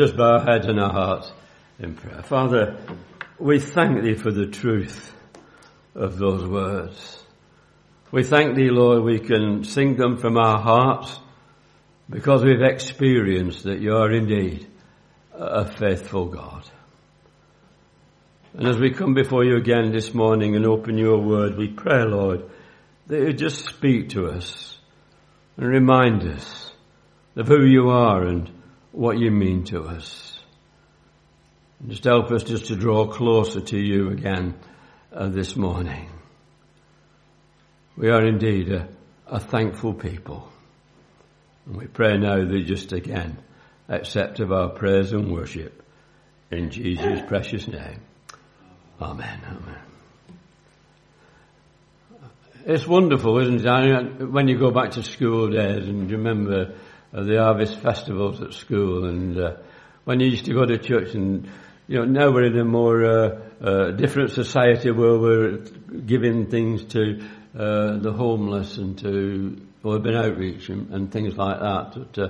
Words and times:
just 0.00 0.16
bow 0.16 0.38
our 0.38 0.44
heads 0.50 0.66
and 0.66 0.80
our 0.80 0.90
hearts 0.90 1.30
in 1.78 1.94
prayer. 1.94 2.22
Father, 2.22 2.78
we 3.38 3.60
thank 3.60 4.02
thee 4.02 4.14
for 4.14 4.30
the 4.30 4.46
truth 4.46 5.14
of 5.94 6.16
those 6.16 6.42
words. 6.42 7.22
We 8.10 8.22
thank 8.22 8.56
thee, 8.56 8.70
Lord, 8.70 9.02
we 9.04 9.18
can 9.18 9.62
sing 9.62 9.96
them 9.96 10.16
from 10.16 10.38
our 10.38 10.58
hearts 10.58 11.18
because 12.08 12.42
we've 12.42 12.62
experienced 12.62 13.64
that 13.64 13.80
you 13.80 13.94
are 13.94 14.10
indeed 14.10 14.66
a 15.34 15.70
faithful 15.70 16.28
God. 16.28 16.64
And 18.54 18.66
as 18.66 18.78
we 18.78 18.92
come 18.92 19.12
before 19.12 19.44
you 19.44 19.58
again 19.58 19.92
this 19.92 20.14
morning 20.14 20.56
and 20.56 20.64
open 20.64 20.96
your 20.96 21.18
word, 21.18 21.58
we 21.58 21.68
pray, 21.68 22.04
Lord, 22.04 22.48
that 23.08 23.20
you 23.20 23.34
just 23.34 23.66
speak 23.66 24.08
to 24.10 24.28
us 24.28 24.78
and 25.58 25.68
remind 25.68 26.22
us 26.22 26.72
of 27.36 27.48
who 27.48 27.66
you 27.66 27.90
are 27.90 28.22
and 28.22 28.50
what 28.92 29.18
you 29.18 29.30
mean 29.30 29.64
to 29.64 29.84
us. 29.84 30.38
Just 31.86 32.04
help 32.04 32.30
us 32.30 32.42
just 32.42 32.66
to 32.66 32.76
draw 32.76 33.06
closer 33.06 33.60
to 33.60 33.78
you 33.78 34.10
again 34.10 34.54
uh, 35.12 35.28
this 35.28 35.56
morning. 35.56 36.10
We 37.96 38.10
are 38.10 38.24
indeed 38.24 38.70
a, 38.70 38.88
a 39.26 39.40
thankful 39.40 39.94
people. 39.94 40.48
And 41.66 41.76
we 41.76 41.86
pray 41.86 42.18
now 42.18 42.36
that 42.36 42.50
you 42.50 42.64
just 42.64 42.92
again 42.92 43.38
accept 43.88 44.40
of 44.40 44.52
our 44.52 44.70
prayers 44.70 45.12
and 45.12 45.32
worship 45.32 45.82
in 46.50 46.70
Jesus' 46.70 47.20
precious 47.26 47.66
name. 47.66 48.00
Amen. 49.00 49.40
Amen. 49.46 49.82
It's 52.66 52.86
wonderful, 52.86 53.38
isn't 53.38 53.64
it? 53.64 54.30
When 54.30 54.48
you 54.48 54.58
go 54.58 54.70
back 54.70 54.92
to 54.92 55.02
school 55.02 55.48
days 55.48 55.88
and 55.88 56.10
remember 56.10 56.74
uh, 57.12 57.22
the 57.22 57.38
harvest 57.38 57.78
festivals 57.78 58.40
at 58.40 58.52
school 58.52 59.04
and 59.04 59.38
uh, 59.38 59.56
when 60.04 60.20
you 60.20 60.28
used 60.28 60.44
to 60.44 60.54
go 60.54 60.64
to 60.64 60.78
church 60.78 61.14
and 61.14 61.48
you 61.86 61.98
know 61.98 62.04
now 62.04 62.30
we're 62.30 62.44
in 62.44 62.58
a 62.58 62.64
more 62.64 63.04
uh, 63.04 63.40
uh 63.60 63.90
different 63.92 64.30
society 64.30 64.90
where 64.90 65.18
we're 65.18 65.56
giving 66.06 66.46
things 66.46 66.84
to 66.84 67.20
uh, 67.58 67.96
the 67.98 68.12
homeless 68.12 68.76
and 68.76 68.98
to 68.98 69.60
urban 69.84 70.14
outreach 70.14 70.68
and, 70.68 70.92
and 70.94 71.10
things 71.10 71.36
like 71.36 71.58
that. 71.58 71.94
But, 71.94 72.18
uh, 72.18 72.28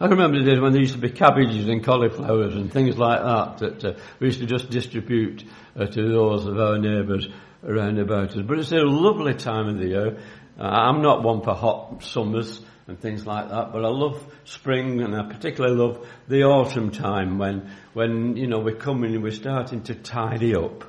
I 0.00 0.06
remember 0.06 0.38
the 0.38 0.50
days 0.50 0.60
when 0.60 0.72
there 0.72 0.80
used 0.80 0.94
to 0.94 0.98
be 0.98 1.10
cabbages 1.10 1.68
and 1.68 1.84
cauliflowers 1.84 2.56
and 2.56 2.72
things 2.72 2.98
like 2.98 3.20
that 3.20 3.82
that 3.82 3.98
we 4.18 4.26
used 4.26 4.40
to 4.40 4.46
just 4.46 4.68
distribute 4.68 5.44
to 5.76 6.08
those 6.08 6.46
of 6.46 6.58
our 6.58 6.76
neighbours 6.76 7.28
around 7.62 8.00
about 8.00 8.30
us. 8.30 8.42
But 8.44 8.58
it's 8.58 8.72
a 8.72 8.78
lovely 8.78 9.34
time 9.34 9.68
of 9.68 9.78
the 9.78 9.86
year. 9.86 10.18
I'm 10.58 11.02
not 11.02 11.22
one 11.22 11.42
for 11.42 11.54
hot 11.54 12.02
summers 12.02 12.60
and 12.86 13.00
things 13.00 13.26
like 13.26 13.48
that. 13.48 13.72
But 13.72 13.84
I 13.84 13.88
love 13.88 14.24
spring 14.44 15.00
and 15.02 15.14
I 15.14 15.22
particularly 15.32 15.76
love 15.76 16.06
the 16.28 16.44
autumn 16.44 16.90
time 16.90 17.38
when, 17.38 17.70
when, 17.92 18.36
you 18.36 18.46
know, 18.46 18.58
we're 18.58 18.76
coming 18.76 19.14
and 19.14 19.22
we're 19.22 19.32
starting 19.32 19.82
to 19.84 19.94
tidy 19.94 20.54
up. 20.54 20.84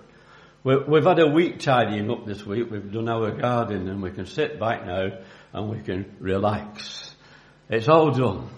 we 0.63 0.73
have 0.73 1.05
had 1.05 1.19
a 1.19 1.27
week 1.27 1.59
tidying 1.59 2.09
up 2.09 2.25
this 2.25 2.45
week. 2.45 2.71
We've 2.71 2.91
done 2.91 3.09
our 3.09 3.31
garden 3.31 3.87
and 3.87 4.01
we 4.01 4.11
can 4.11 4.25
sit 4.25 4.59
back 4.59 4.85
now 4.85 5.19
and 5.53 5.69
we 5.69 5.81
can 5.81 6.15
relax. 6.19 7.15
It's 7.69 7.87
all 7.87 8.11
done. 8.11 8.49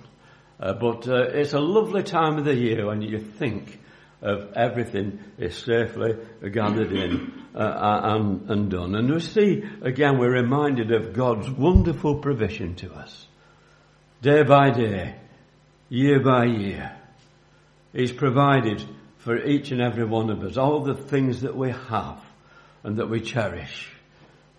Uh, 0.59 0.73
but 0.73 1.08
uh, 1.08 1.23
it's 1.33 1.53
a 1.53 1.59
lovely 1.59 2.03
time 2.03 2.38
of 2.38 2.45
the 2.45 2.55
year 2.55 2.86
when 2.88 3.02
you 3.02 3.20
think 3.20 3.80
of 4.21 4.53
everything 4.53 5.19
is 5.38 5.55
safely 5.55 6.16
gathered 6.52 6.91
in 6.91 7.33
uh, 7.55 8.02
and, 8.03 8.49
and 8.49 8.71
done. 8.71 8.95
And 8.95 9.13
we 9.13 9.19
see, 9.19 9.63
again, 9.81 10.17
we're 10.17 10.31
reminded 10.31 10.91
of 10.91 11.13
God's 11.13 11.49
wonderful 11.49 12.16
provision 12.19 12.75
to 12.75 12.93
us. 12.93 13.27
Day 14.21 14.43
by 14.43 14.71
day, 14.71 15.15
year 15.89 16.20
by 16.20 16.45
year. 16.45 16.95
He's 17.93 18.11
provided 18.11 18.83
for 19.20 19.37
each 19.37 19.71
and 19.71 19.81
every 19.81 20.05
one 20.05 20.30
of 20.30 20.43
us 20.43 20.58
all 20.58 20.81
the 20.81 20.95
things 20.95 21.42
that 21.42 21.55
we 21.55 21.71
have 21.71 22.21
and 22.83 22.98
that 22.98 23.09
we 23.09 23.21
cherish. 23.21 23.89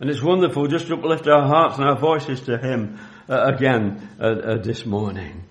And 0.01 0.11
it's 0.11 0.23
wonderful 0.23 0.67
just 0.67 0.89
to 0.89 0.95
uplift 0.95 1.27
our 1.27 1.47
hearts 1.47 1.79
and 1.79 1.89
our 1.89 1.99
voices 1.99 2.43
to 2.43 2.59
Him 2.59 2.99
uh, 3.29 3.55
again 3.55 4.09
uh, 4.21 4.25
uh, 4.25 4.59
this 4.59 4.85
morning. 4.85 5.45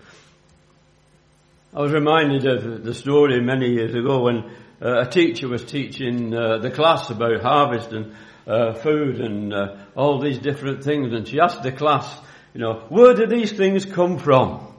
I 1.75 1.81
was 1.81 1.91
reminded 1.91 2.45
of 2.45 2.85
the 2.85 2.93
story 2.93 3.41
many 3.41 3.71
years 3.71 3.93
ago 3.93 4.21
when 4.21 4.45
uh, 4.81 5.01
a 5.01 5.09
teacher 5.09 5.49
was 5.49 5.65
teaching 5.65 6.33
uh, 6.33 6.59
the 6.59 6.71
class 6.71 7.09
about 7.09 7.41
harvest 7.41 7.91
and 7.91 8.15
uh, 8.47 8.75
food 8.75 9.19
and 9.19 9.53
uh, 9.53 9.75
all 9.93 10.21
these 10.21 10.37
different 10.37 10.85
things, 10.85 11.11
and 11.11 11.27
she 11.27 11.41
asked 11.41 11.63
the 11.63 11.73
class, 11.73 12.17
you 12.53 12.61
know, 12.61 12.85
where 12.87 13.13
do 13.13 13.27
these 13.27 13.51
things 13.51 13.83
come 13.83 14.19
from? 14.19 14.73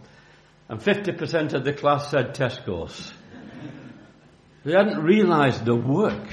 And 0.71 0.81
50% 0.81 1.53
of 1.53 1.65
the 1.65 1.75
class 1.75 2.11
said 2.11 2.35
Tesco's. 2.35 3.13
They 4.65 4.73
hadn't 4.73 5.03
realised 5.03 5.67
the 5.67 5.77
work 5.77 6.27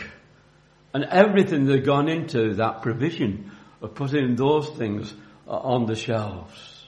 and 0.93 1.03
everything 1.03 1.65
that 1.65 1.75
had 1.75 1.85
gone 1.85 2.07
into 2.07 2.53
that 2.53 2.83
provision 2.83 3.51
of 3.81 3.95
putting 3.95 4.37
those 4.37 4.69
things 4.69 5.13
on 5.45 5.87
the 5.87 5.95
shelves. 5.95 6.85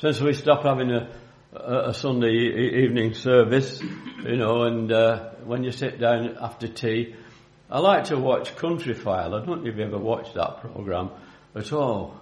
Since 0.00 0.20
we 0.20 0.32
stopped 0.32 0.64
having 0.64 0.90
a 0.90 1.21
a 1.54 1.92
Sunday 1.92 2.82
evening 2.82 3.12
service, 3.12 3.80
you 4.24 4.36
know, 4.36 4.62
and 4.62 4.90
uh, 4.90 5.30
when 5.44 5.64
you 5.64 5.70
sit 5.70 6.00
down 6.00 6.36
after 6.40 6.66
tea, 6.66 7.14
I 7.70 7.78
like 7.78 8.04
to 8.04 8.18
watch 8.18 8.56
Countryfile. 8.56 9.34
I 9.34 9.44
don't 9.44 9.62
know 9.62 9.70
if 9.70 9.76
you 9.76 9.84
ever 9.84 9.98
watched 9.98 10.34
that 10.34 10.60
program 10.60 11.10
at 11.54 11.72
all. 11.72 12.18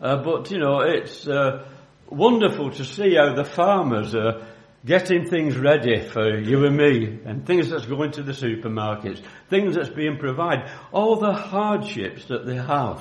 Uh, 0.00 0.16
but, 0.22 0.50
you 0.50 0.58
know, 0.58 0.80
it's 0.80 1.28
uh, 1.28 1.64
wonderful 2.10 2.72
to 2.72 2.84
see 2.84 3.14
how 3.14 3.34
the 3.34 3.44
farmers 3.44 4.16
are 4.16 4.46
getting 4.84 5.28
things 5.28 5.56
ready 5.56 6.00
for 6.00 6.40
you 6.40 6.66
and 6.66 6.76
me 6.76 7.20
and 7.24 7.46
things 7.46 7.70
that's 7.70 7.86
going 7.86 8.10
to 8.12 8.24
the 8.24 8.32
supermarkets, 8.32 9.22
things 9.48 9.76
that's 9.76 9.90
being 9.90 10.18
provided, 10.18 10.68
all 10.90 11.16
the 11.16 11.32
hardships 11.32 12.24
that 12.24 12.46
they 12.46 12.56
have. 12.56 13.00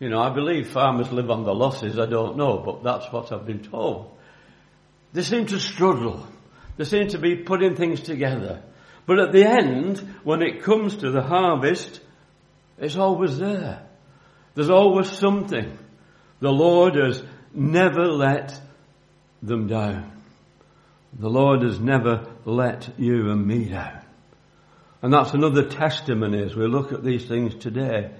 You 0.00 0.10
know, 0.10 0.20
I 0.20 0.34
believe 0.34 0.68
farmers 0.68 1.10
live 1.10 1.30
on 1.30 1.44
the 1.44 1.54
losses, 1.54 1.98
I 1.98 2.04
don't 2.04 2.36
know, 2.36 2.58
but 2.58 2.84
that's 2.84 3.10
what 3.10 3.32
I've 3.32 3.46
been 3.46 3.62
told. 3.62 4.18
They 5.12 5.22
seem 5.22 5.46
to 5.46 5.60
struggle. 5.60 6.26
They 6.76 6.84
seem 6.84 7.08
to 7.08 7.18
be 7.18 7.36
putting 7.36 7.76
things 7.76 8.00
together. 8.00 8.62
But 9.06 9.18
at 9.18 9.32
the 9.32 9.44
end, 9.44 9.98
when 10.24 10.42
it 10.42 10.62
comes 10.62 10.96
to 10.96 11.10
the 11.10 11.22
harvest, 11.22 12.00
it's 12.78 12.96
always 12.96 13.38
there. 13.38 13.82
There's 14.54 14.70
always 14.70 15.10
something. 15.10 15.78
The 16.40 16.52
Lord 16.52 16.94
has 16.94 17.22
never 17.52 18.06
let 18.06 18.58
them 19.42 19.66
down. 19.66 20.10
The 21.18 21.28
Lord 21.28 21.62
has 21.62 21.78
never 21.78 22.26
let 22.44 22.98
you 22.98 23.30
and 23.30 23.46
me 23.46 23.66
down. 23.66 24.02
And 25.02 25.12
that's 25.12 25.34
another 25.34 25.64
testimony 25.64 26.42
as 26.42 26.54
we 26.54 26.66
look 26.66 26.92
at 26.92 27.04
these 27.04 27.26
things 27.26 27.54
today 27.56 28.12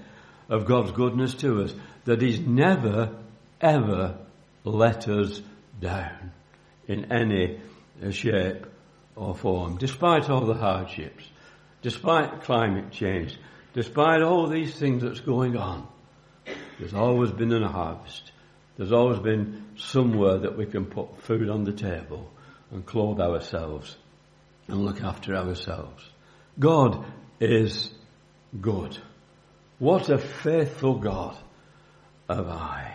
of 0.49 0.65
God's 0.65 0.91
goodness 0.91 1.33
to 1.35 1.63
us, 1.63 1.73
that 2.05 2.21
He's 2.21 2.39
never, 2.39 3.15
ever 3.61 4.17
let 4.63 5.07
us 5.07 5.41
down 5.79 6.31
in 6.87 7.11
any 7.11 7.59
uh, 8.03 8.11
shape 8.11 8.65
or 9.15 9.35
form, 9.35 9.77
despite 9.77 10.29
all 10.29 10.45
the 10.45 10.53
hardships, 10.53 11.23
despite 11.81 12.43
climate 12.43 12.91
change, 12.91 13.37
despite 13.73 14.21
all 14.21 14.47
these 14.47 14.75
things 14.75 15.03
that's 15.03 15.19
going 15.19 15.57
on. 15.57 15.87
There's 16.79 16.93
always 16.93 17.31
been 17.31 17.53
a 17.53 17.67
harvest. 17.67 18.31
There's 18.77 18.91
always 18.91 19.19
been 19.19 19.65
somewhere 19.77 20.39
that 20.39 20.57
we 20.57 20.65
can 20.65 20.85
put 20.85 21.21
food 21.21 21.49
on 21.49 21.63
the 21.63 21.73
table 21.73 22.31
and 22.71 22.85
clothe 22.85 23.19
ourselves 23.19 23.95
and 24.67 24.83
look 24.83 25.03
after 25.03 25.35
ourselves. 25.35 26.03
God 26.59 27.05
is 27.39 27.91
good. 28.59 28.97
What 29.79 30.09
a 30.09 30.17
faithful 30.17 30.95
God 30.95 31.35
have 32.29 32.47
I. 32.47 32.92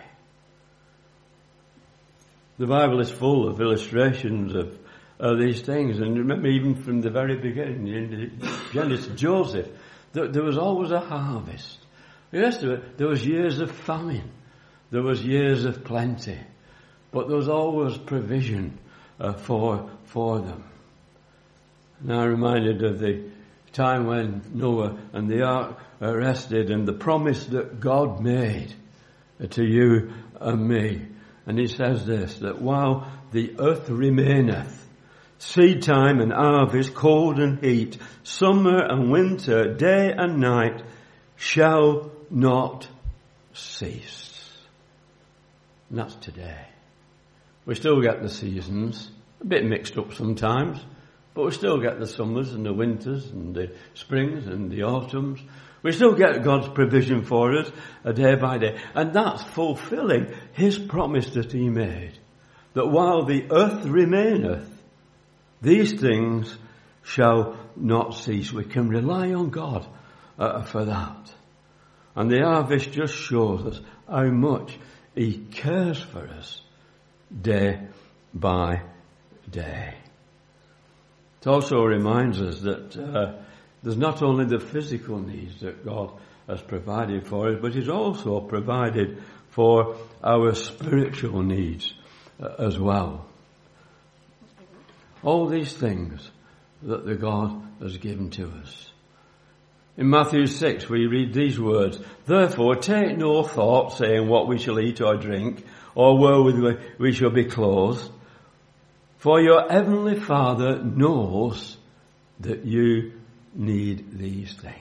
The 2.59 2.67
Bible 2.67 2.99
is 2.99 3.09
full 3.09 3.47
of 3.47 3.61
illustrations 3.61 4.53
of, 4.53 4.77
of 5.17 5.39
these 5.39 5.61
things. 5.61 5.99
And 5.99 6.17
remember, 6.17 6.49
even 6.49 6.75
from 6.75 6.99
the 6.99 7.09
very 7.09 7.37
beginning, 7.37 7.87
in 7.87 8.41
Genesis, 8.73 9.15
Joseph, 9.15 9.69
there, 10.11 10.27
there 10.27 10.43
was 10.43 10.57
always 10.57 10.91
a 10.91 10.99
harvest. 10.99 11.77
Yes, 12.33 12.59
there, 12.59 13.07
was 13.07 13.25
years 13.25 13.61
of 13.61 13.71
famine. 13.71 14.29
There 14.91 15.01
was 15.01 15.23
years 15.23 15.63
of 15.63 15.85
plenty. 15.85 16.37
But 17.11 17.29
there 17.29 17.37
was 17.37 17.47
always 17.47 17.97
provision 17.97 18.77
uh, 19.21 19.33
for, 19.33 19.89
for 20.03 20.39
them. 20.39 20.65
And 22.01 22.13
I'm 22.13 22.29
reminded 22.29 22.83
of 22.83 22.99
the 22.99 23.23
time 23.71 24.05
when 24.05 24.41
Noah 24.53 24.97
and 25.13 25.29
the 25.29 25.43
ark 25.43 25.77
rested 26.01 26.71
and 26.71 26.85
the 26.85 26.93
promise 26.93 27.45
that 27.47 27.79
God 27.79 28.21
made 28.21 28.73
to 29.49 29.63
you 29.63 30.11
and 30.41 30.67
me 30.67 31.05
and 31.49 31.57
he 31.57 31.65
says 31.65 32.05
this, 32.05 32.37
that 32.41 32.61
while 32.61 33.11
the 33.31 33.55
earth 33.57 33.89
remaineth, 33.89 34.87
seed 35.39 35.81
time 35.81 36.19
and 36.19 36.31
harvest, 36.31 36.93
cold 36.93 37.39
and 37.39 37.57
heat, 37.63 37.97
summer 38.21 38.77
and 38.77 39.11
winter, 39.11 39.73
day 39.73 40.13
and 40.15 40.39
night, 40.39 40.83
shall 41.37 42.11
not 42.29 42.87
cease. 43.53 44.47
And 45.89 45.97
that's 45.97 46.13
today. 46.17 46.67
We 47.65 47.73
still 47.73 47.99
get 47.99 48.21
the 48.21 48.29
seasons. 48.29 49.09
A 49.41 49.45
bit 49.45 49.65
mixed 49.65 49.97
up 49.97 50.13
sometimes, 50.13 50.77
but 51.39 51.45
we 51.45 51.51
still 51.51 51.79
get 51.79 52.01
the 52.01 52.05
summers 52.05 52.51
and 52.51 52.65
the 52.65 52.73
winters 52.73 53.27
and 53.27 53.55
the 53.55 53.71
springs 53.93 54.45
and 54.45 54.69
the 54.69 54.83
autumns. 54.83 55.39
We 55.81 55.93
still 55.93 56.13
get 56.13 56.43
God's 56.43 56.67
provision 56.67 57.23
for 57.23 57.57
us 57.57 57.71
a 58.03 58.11
day 58.11 58.35
by 58.35 58.57
day. 58.57 58.77
And 58.93 59.13
that's 59.13 59.41
fulfilling 59.41 60.35
His 60.51 60.77
promise 60.77 61.29
that 61.35 61.53
He 61.53 61.69
made. 61.69 62.19
That 62.73 62.87
while 62.87 63.23
the 63.23 63.49
earth 63.51 63.85
remaineth, 63.85 64.69
these 65.61 65.97
things 65.97 66.53
shall 67.03 67.57
not 67.77 68.15
cease. 68.15 68.51
We 68.51 68.65
can 68.65 68.89
rely 68.89 69.31
on 69.31 69.49
God 69.49 69.87
uh, 70.37 70.63
for 70.63 70.83
that. 70.83 71.33
And 72.17 72.29
the 72.29 72.41
harvest 72.41 72.91
just 72.91 73.13
shows 73.13 73.65
us 73.65 73.81
how 74.09 74.25
much 74.25 74.77
He 75.15 75.37
cares 75.37 76.01
for 76.01 76.27
us 76.27 76.59
day 77.31 77.87
by 78.33 78.81
day. 79.49 79.95
It 81.41 81.47
also 81.47 81.83
reminds 81.83 82.41
us 82.41 82.59
that 82.61 82.97
uh, 82.97 83.41
there's 83.81 83.97
not 83.97 84.21
only 84.21 84.45
the 84.45 84.59
physical 84.59 85.19
needs 85.19 85.61
that 85.61 85.85
God 85.85 86.11
has 86.47 86.61
provided 86.61 87.27
for 87.27 87.49
us, 87.49 87.59
but 87.61 87.73
He's 87.73 87.89
also 87.89 88.41
provided 88.41 89.21
for 89.49 89.95
our 90.23 90.53
spiritual 90.53 91.41
needs 91.41 91.93
uh, 92.41 92.55
as 92.59 92.77
well. 92.77 93.25
All 95.23 95.47
these 95.47 95.73
things 95.73 96.29
that 96.83 97.05
the 97.05 97.15
God 97.15 97.61
has 97.81 97.97
given 97.97 98.29
to 98.31 98.47
us. 98.61 98.91
In 99.97 100.09
Matthew 100.09 100.45
6 100.47 100.87
we 100.89 101.07
read 101.07 101.33
these 101.33 101.59
words, 101.59 101.99
Therefore 102.25 102.75
take 102.75 103.17
no 103.17 103.43
thought 103.43 103.97
saying 103.97 104.27
what 104.27 104.47
we 104.47 104.57
shall 104.57 104.79
eat 104.79 105.01
or 105.01 105.17
drink, 105.17 105.65
or 105.93 106.17
wherewith 106.17 106.79
we 106.97 107.11
shall 107.11 107.31
be 107.31 107.45
clothed. 107.45 108.09
For 109.19 109.41
your 109.41 109.69
heavenly 109.69 110.17
Father 110.17 110.81
knows 110.81 111.77
that 112.39 112.65
you 112.65 113.13
need 113.53 114.17
these 114.17 114.53
things 114.53 114.75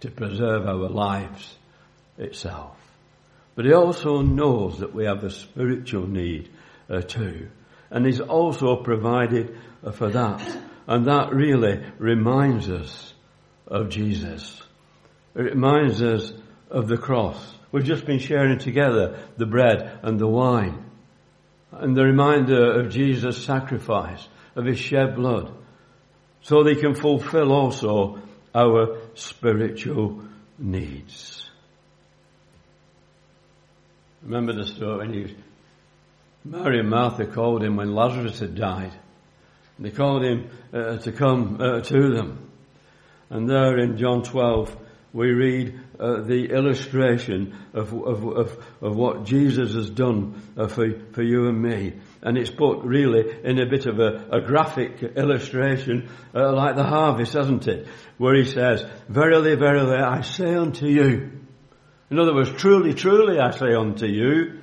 to 0.00 0.10
preserve 0.10 0.66
our 0.66 0.88
lives 0.88 1.56
itself. 2.18 2.76
But 3.54 3.64
he 3.64 3.72
also 3.72 4.20
knows 4.20 4.80
that 4.80 4.94
we 4.94 5.06
have 5.06 5.24
a 5.24 5.30
spiritual 5.30 6.06
need 6.06 6.50
uh, 6.90 7.00
too. 7.00 7.48
And 7.90 8.04
he's 8.04 8.20
also 8.20 8.76
provided 8.76 9.56
uh, 9.82 9.92
for 9.92 10.10
that. 10.10 10.58
And 10.86 11.06
that 11.06 11.32
really 11.32 11.82
reminds 11.98 12.68
us 12.68 13.14
of 13.66 13.88
Jesus. 13.88 14.62
It 15.34 15.40
reminds 15.40 16.02
us 16.02 16.32
of 16.70 16.86
the 16.86 16.98
cross. 16.98 17.54
We've 17.72 17.82
just 17.82 18.04
been 18.04 18.18
sharing 18.18 18.58
together 18.58 19.18
the 19.38 19.46
bread 19.46 20.00
and 20.02 20.18
the 20.18 20.28
wine. 20.28 20.84
And 21.72 21.96
the 21.96 22.04
reminder 22.04 22.80
of 22.80 22.90
Jesus' 22.90 23.44
sacrifice, 23.44 24.26
of 24.54 24.64
his 24.64 24.78
shed 24.78 25.16
blood. 25.16 25.52
So 26.42 26.62
they 26.62 26.76
can 26.76 26.94
fulfill 26.94 27.52
also 27.52 28.20
our 28.54 28.98
spiritual 29.14 30.22
needs. 30.58 31.50
Remember 34.22 34.52
the 34.52 34.66
story 34.66 34.98
when 34.98 35.12
he, 35.12 35.36
Mary 36.44 36.80
and 36.80 36.88
Martha 36.90 37.26
called 37.26 37.62
him 37.62 37.76
when 37.76 37.94
Lazarus 37.94 38.40
had 38.40 38.54
died. 38.54 38.92
They 39.78 39.90
called 39.90 40.24
him 40.24 40.50
uh, 40.72 40.96
to 40.98 41.12
come 41.12 41.58
uh, 41.60 41.80
to 41.80 42.14
them. 42.14 42.50
And 43.28 43.48
there 43.48 43.78
in 43.78 43.98
John 43.98 44.22
12, 44.22 44.76
we 45.16 45.30
read 45.30 45.80
uh, 45.98 46.20
the 46.20 46.50
illustration 46.50 47.56
of, 47.72 47.90
of, 47.94 48.22
of, 48.22 48.64
of, 48.82 48.94
what 48.94 49.24
Jesus 49.24 49.72
has 49.72 49.88
done 49.88 50.42
uh, 50.58 50.68
for, 50.68 50.90
for 51.12 51.22
you 51.22 51.48
and 51.48 51.62
me. 51.62 51.94
And 52.20 52.36
it's 52.36 52.50
put 52.50 52.84
really 52.84 53.24
in 53.42 53.58
a 53.58 53.64
bit 53.64 53.86
of 53.86 53.98
a, 53.98 54.28
a 54.30 54.42
graphic 54.42 55.02
illustration 55.02 56.10
uh, 56.34 56.52
like 56.52 56.76
the 56.76 56.84
harvest, 56.84 57.32
hasn't 57.32 57.66
it? 57.66 57.88
Where 58.18 58.34
he 58.34 58.44
says, 58.44 58.84
Verily, 59.08 59.54
verily, 59.54 59.96
I 59.96 60.20
say 60.20 60.54
unto 60.54 60.86
you. 60.86 61.30
In 62.10 62.18
other 62.18 62.34
words, 62.34 62.52
truly, 62.52 62.92
truly, 62.92 63.40
I 63.40 63.52
say 63.52 63.72
unto 63.72 64.04
you, 64.04 64.60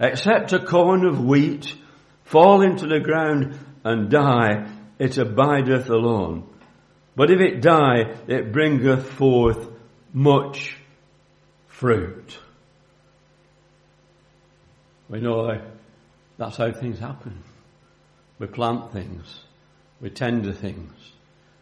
except 0.00 0.54
a 0.54 0.64
corn 0.64 1.04
of 1.04 1.22
wheat 1.22 1.76
fall 2.24 2.62
into 2.62 2.86
the 2.86 3.00
ground 3.00 3.58
and 3.84 4.10
die, 4.10 4.72
it 4.98 5.18
abideth 5.18 5.90
alone. 5.90 6.48
But 7.14 7.30
if 7.30 7.40
it 7.40 7.60
die, 7.60 8.14
it 8.26 8.52
bringeth 8.52 9.06
forth 9.10 9.68
much 10.12 10.76
fruit. 11.66 12.38
We 15.08 15.20
know 15.20 15.60
that's 16.38 16.56
how 16.56 16.72
things 16.72 16.98
happen. 16.98 17.42
We 18.38 18.46
plant 18.46 18.92
things. 18.92 19.40
We 20.00 20.10
tender 20.10 20.52
things. 20.52 20.92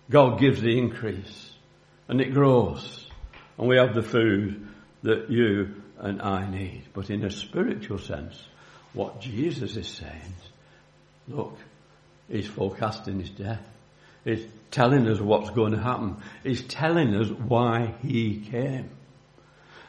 God 0.08 0.41
gives 0.41 0.61
the 0.61 0.79
increase. 0.79 1.52
And 2.08 2.20
it 2.20 2.32
grows. 2.32 3.06
And 3.58 3.69
we 3.69 3.76
have 3.76 3.94
the 3.94 4.02
food 4.02 4.69
that 5.02 5.31
you 5.31 5.75
and 5.99 6.20
I 6.20 6.49
need. 6.50 6.85
But 6.93 7.11
in 7.11 7.25
a 7.25 7.31
spiritual 7.31 7.99
sense, 7.99 8.43
what 8.93 9.20
Jesus 9.20 9.76
is 9.76 9.88
saying, 9.88 10.35
look, 11.29 11.56
he's 12.29 12.47
forecasting 12.47 13.20
his 13.20 13.31
death. 13.31 13.64
He's 14.25 14.46
telling 14.70 15.08
us 15.08 15.20
what's 15.20 15.50
going 15.50 15.72
to 15.72 15.81
happen. 15.81 16.17
He's 16.43 16.62
telling 16.62 17.14
us 17.14 17.28
why 17.31 17.94
he 18.02 18.40
came. 18.40 18.90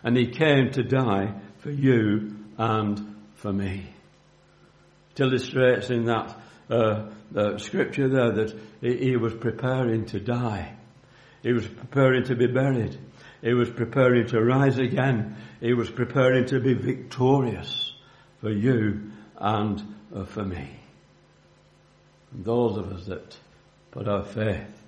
And 0.04 0.18
he 0.18 0.28
came 0.28 0.72
to 0.72 0.84
die 0.84 1.34
for 1.60 1.72
you 1.72 2.36
and 2.58 3.16
for 3.36 3.52
me. 3.52 3.94
It 5.12 5.20
illustrates 5.20 5.90
in 5.90 6.06
that 6.06 6.36
uh, 6.70 7.10
uh, 7.36 7.58
scripture 7.58 8.08
there 8.08 8.32
that 8.32 8.60
he, 8.82 9.10
he 9.10 9.18
was 9.18 9.34
preparing 9.34 10.06
to 10.08 10.20
die. 10.20 10.74
He 11.44 11.54
was 11.54 11.68
preparing 11.68 12.24
to 12.26 12.36
be 12.36 12.48
buried. 12.48 12.98
He 13.42 13.54
was 13.54 13.70
preparing 13.70 14.28
to 14.28 14.42
rise 14.42 14.78
again. 14.78 15.36
He 15.60 15.74
was 15.74 15.90
preparing 15.90 16.46
to 16.46 16.60
be 16.60 16.74
victorious 16.74 17.94
for 18.40 18.52
you 18.52 19.12
and 19.38 19.82
uh, 20.16 20.26
for 20.26 20.44
me. 20.44 20.70
And 22.32 22.46
those 22.46 22.78
of 22.78 22.92
us 22.92 23.06
that 23.06 23.36
put 23.92 24.08
our 24.08 24.24
faith 24.24 24.84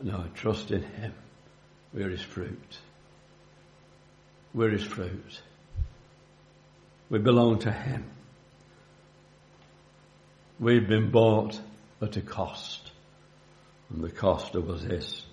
and 0.00 0.12
our 0.12 0.28
trust 0.34 0.70
in 0.70 0.82
Him, 0.82 1.12
we're 1.92 2.10
His 2.10 2.22
fruit. 2.22 2.78
We're 4.52 4.70
His 4.70 4.84
fruit. 4.84 5.42
We 7.10 7.18
belong 7.18 7.58
to 7.60 7.72
Him. 7.72 8.04
We've 10.58 10.86
been 10.86 11.10
bought 11.10 11.60
at 12.00 12.16
a 12.16 12.22
cost. 12.22 12.92
And 13.90 14.02
the 14.02 14.10
cost 14.10 14.54
was 14.54 14.84
this, 14.84 15.26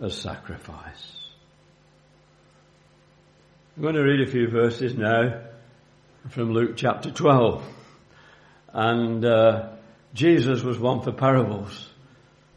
a 0.00 0.10
sacrifice. 0.10 1.14
I'm 3.76 3.82
going 3.82 3.94
to 3.94 4.02
read 4.02 4.26
a 4.26 4.30
few 4.30 4.48
verses 4.48 4.94
now 4.94 5.40
from 6.30 6.52
Luke 6.52 6.76
chapter 6.76 7.10
12. 7.10 7.64
And 8.72 9.24
uh, 9.24 9.70
Jesus 10.14 10.62
was 10.62 10.78
one 10.78 11.02
for 11.02 11.12
parables. 11.12 11.87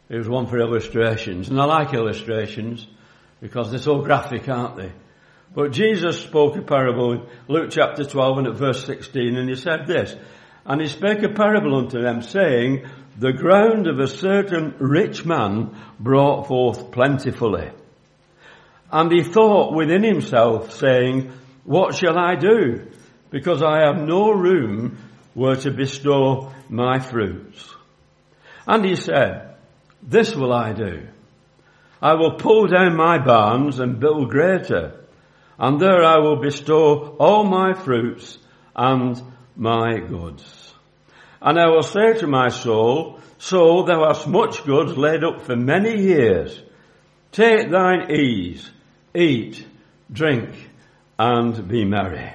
He 0.08 0.16
was 0.16 0.28
one 0.28 0.46
for 0.46 0.58
illustrations. 0.58 1.48
And 1.48 1.60
I 1.60 1.64
like 1.64 1.94
illustrations 1.94 2.86
because 3.40 3.70
they're 3.70 3.80
so 3.80 4.02
graphic, 4.02 4.48
aren't 4.48 4.76
they? 4.76 4.92
But 5.54 5.72
Jesus 5.72 6.20
spoke 6.20 6.56
a 6.56 6.62
parable 6.62 7.12
in 7.12 7.26
Luke 7.48 7.70
chapter 7.70 8.04
12 8.04 8.38
and 8.38 8.46
at 8.46 8.54
verse 8.54 8.86
16 8.86 9.36
and 9.36 9.48
he 9.48 9.56
said 9.56 9.86
this, 9.86 10.14
and 10.64 10.80
he 10.80 10.86
spake 10.86 11.22
a 11.22 11.28
parable 11.28 11.76
unto 11.76 12.00
them 12.00 12.22
saying, 12.22 12.86
the 13.18 13.32
ground 13.32 13.86
of 13.86 13.98
a 13.98 14.06
certain 14.06 14.74
rich 14.78 15.26
man 15.26 15.76
brought 16.00 16.46
forth 16.46 16.90
plentifully. 16.90 17.70
And 18.90 19.12
he 19.12 19.22
thought 19.22 19.74
within 19.74 20.02
himself 20.02 20.72
saying, 20.72 21.32
what 21.64 21.94
shall 21.94 22.18
I 22.18 22.36
do? 22.36 22.90
Because 23.30 23.62
I 23.62 23.80
have 23.80 23.96
no 23.96 24.30
room 24.30 24.98
where 25.34 25.56
to 25.56 25.70
bestow 25.70 26.52
my 26.68 26.98
fruits. 26.98 27.74
And 28.66 28.84
he 28.84 28.96
said, 28.96 29.51
this 30.02 30.34
will 30.34 30.52
I 30.52 30.72
do. 30.72 31.06
I 32.00 32.14
will 32.14 32.32
pull 32.32 32.66
down 32.66 32.96
my 32.96 33.18
barns 33.18 33.78
and 33.78 34.00
build 34.00 34.30
greater, 34.30 35.00
and 35.58 35.80
there 35.80 36.02
I 36.02 36.18
will 36.18 36.40
bestow 36.40 37.16
all 37.18 37.44
my 37.44 37.74
fruits 37.74 38.38
and 38.74 39.22
my 39.56 40.00
goods. 40.00 40.74
And 41.40 41.58
I 41.58 41.68
will 41.68 41.82
say 41.82 42.14
to 42.14 42.26
my 42.26 42.48
soul, 42.48 43.20
Soul, 43.38 43.84
thou 43.84 44.06
hast 44.06 44.28
much 44.28 44.64
goods 44.64 44.96
laid 44.96 45.24
up 45.24 45.42
for 45.42 45.56
many 45.56 46.00
years. 46.00 46.60
Take 47.32 47.70
thine 47.70 48.08
ease, 48.08 48.70
eat, 49.16 49.66
drink, 50.12 50.50
and 51.18 51.66
be 51.66 51.84
merry. 51.84 52.32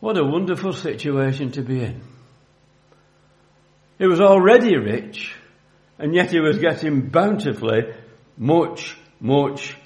What 0.00 0.18
a 0.18 0.24
wonderful 0.24 0.72
situation 0.72 1.52
to 1.52 1.62
be 1.62 1.84
in. 1.84 2.13
He 3.98 4.06
was 4.06 4.20
already 4.20 4.76
rich, 4.76 5.34
and 5.98 6.14
yet 6.14 6.30
he 6.30 6.40
was 6.40 6.58
getting 6.58 7.08
bountifully 7.08 7.94
much, 8.36 8.96
much 9.20 9.76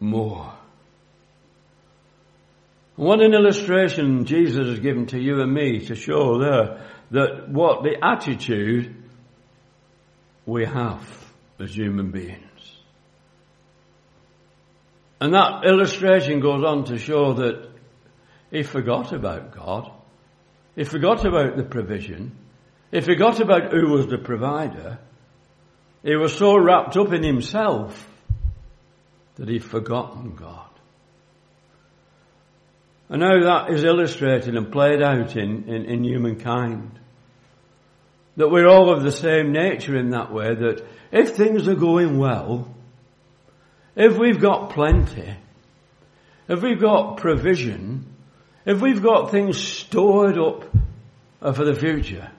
more. 0.00 0.52
What 2.96 3.20
an 3.20 3.34
illustration 3.34 4.24
Jesus 4.24 4.68
has 4.68 4.80
given 4.80 5.06
to 5.06 5.20
you 5.20 5.40
and 5.40 5.52
me 5.52 5.86
to 5.86 5.94
show 5.94 6.38
there 6.38 6.86
that 7.10 7.48
what 7.48 7.82
the 7.82 7.96
attitude 8.02 8.94
we 10.46 10.64
have 10.64 11.06
as 11.60 11.74
human 11.74 12.10
beings. 12.10 12.42
And 15.20 15.34
that 15.34 15.64
illustration 15.64 16.40
goes 16.40 16.64
on 16.64 16.84
to 16.84 16.98
show 16.98 17.34
that 17.34 17.70
he 18.50 18.62
forgot 18.62 19.12
about 19.12 19.54
God. 19.54 19.90
He 20.74 20.84
forgot 20.84 21.24
about 21.24 21.56
the 21.56 21.64
provision. 21.64 22.36
He 22.96 23.02
forgot 23.02 23.40
about 23.40 23.72
who 23.72 23.90
was 23.90 24.06
the 24.06 24.16
provider. 24.16 24.98
He 26.02 26.16
was 26.16 26.34
so 26.34 26.56
wrapped 26.56 26.96
up 26.96 27.12
in 27.12 27.22
himself 27.22 28.08
that 29.34 29.50
he'd 29.50 29.62
forgotten 29.62 30.34
God. 30.34 30.70
And 33.10 33.22
how 33.22 33.38
that 33.42 33.70
is 33.70 33.84
illustrated 33.84 34.56
and 34.56 34.72
played 34.72 35.02
out 35.02 35.36
in, 35.36 35.64
in, 35.68 35.84
in 35.84 36.04
humankind. 36.04 36.98
That 38.38 38.48
we're 38.48 38.66
all 38.66 38.90
of 38.90 39.02
the 39.02 39.12
same 39.12 39.52
nature 39.52 39.94
in 39.94 40.08
that 40.12 40.32
way 40.32 40.54
that 40.54 40.82
if 41.12 41.36
things 41.36 41.68
are 41.68 41.74
going 41.74 42.16
well, 42.16 42.74
if 43.94 44.16
we've 44.16 44.40
got 44.40 44.70
plenty, 44.70 45.36
if 46.48 46.62
we've 46.62 46.80
got 46.80 47.18
provision, 47.18 48.06
if 48.64 48.80
we've 48.80 49.02
got 49.02 49.30
things 49.30 49.58
stored 49.58 50.38
up 50.38 50.64
for 51.42 51.66
the 51.66 51.74
future, 51.74 52.30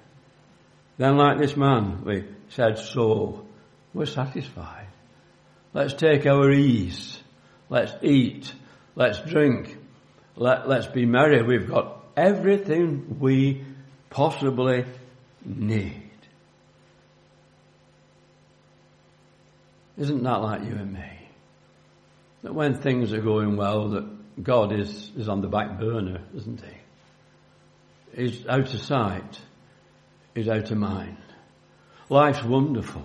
then 0.98 1.18
like 1.18 1.40
this 1.40 1.56
man, 1.56 2.04
we 2.04 2.26
said 2.50 2.78
so, 2.78 3.46
we're 3.94 4.06
satisfied. 4.06 4.88
Let's 5.74 5.94
take 5.94 6.26
our 6.26 6.52
ease. 6.52 7.20
Let's 7.70 7.94
eat. 8.02 8.52
Let's 8.96 9.20
drink. 9.22 9.78
Let, 10.36 10.68
let's 10.68 10.88
be 10.88 11.06
merry. 11.06 11.44
We've 11.44 11.70
got 11.70 12.04
everything 12.16 13.20
we 13.20 13.64
possibly 14.10 14.86
need. 15.46 16.04
Isn't 19.98 20.24
that 20.24 20.42
like 20.42 20.64
you 20.64 20.76
and 20.76 20.94
me? 20.94 21.18
that 22.44 22.54
when 22.54 22.76
things 22.76 23.14
are 23.14 23.22
going 23.22 23.58
well, 23.58 23.90
that 23.90 24.44
God 24.44 24.72
is, 24.72 25.12
is 25.18 25.28
on 25.28 25.42
the 25.42 25.48
back 25.48 25.80
burner, 25.80 26.22
isn't 26.36 26.62
he? 26.62 28.24
He's 28.24 28.48
out 28.48 28.74
of 28.74 28.80
sight. 28.80 29.40
He's 30.38 30.48
out 30.50 30.70
of 30.70 30.78
mind. 30.78 31.18
Life's 32.10 32.44
wonderful. 32.44 33.02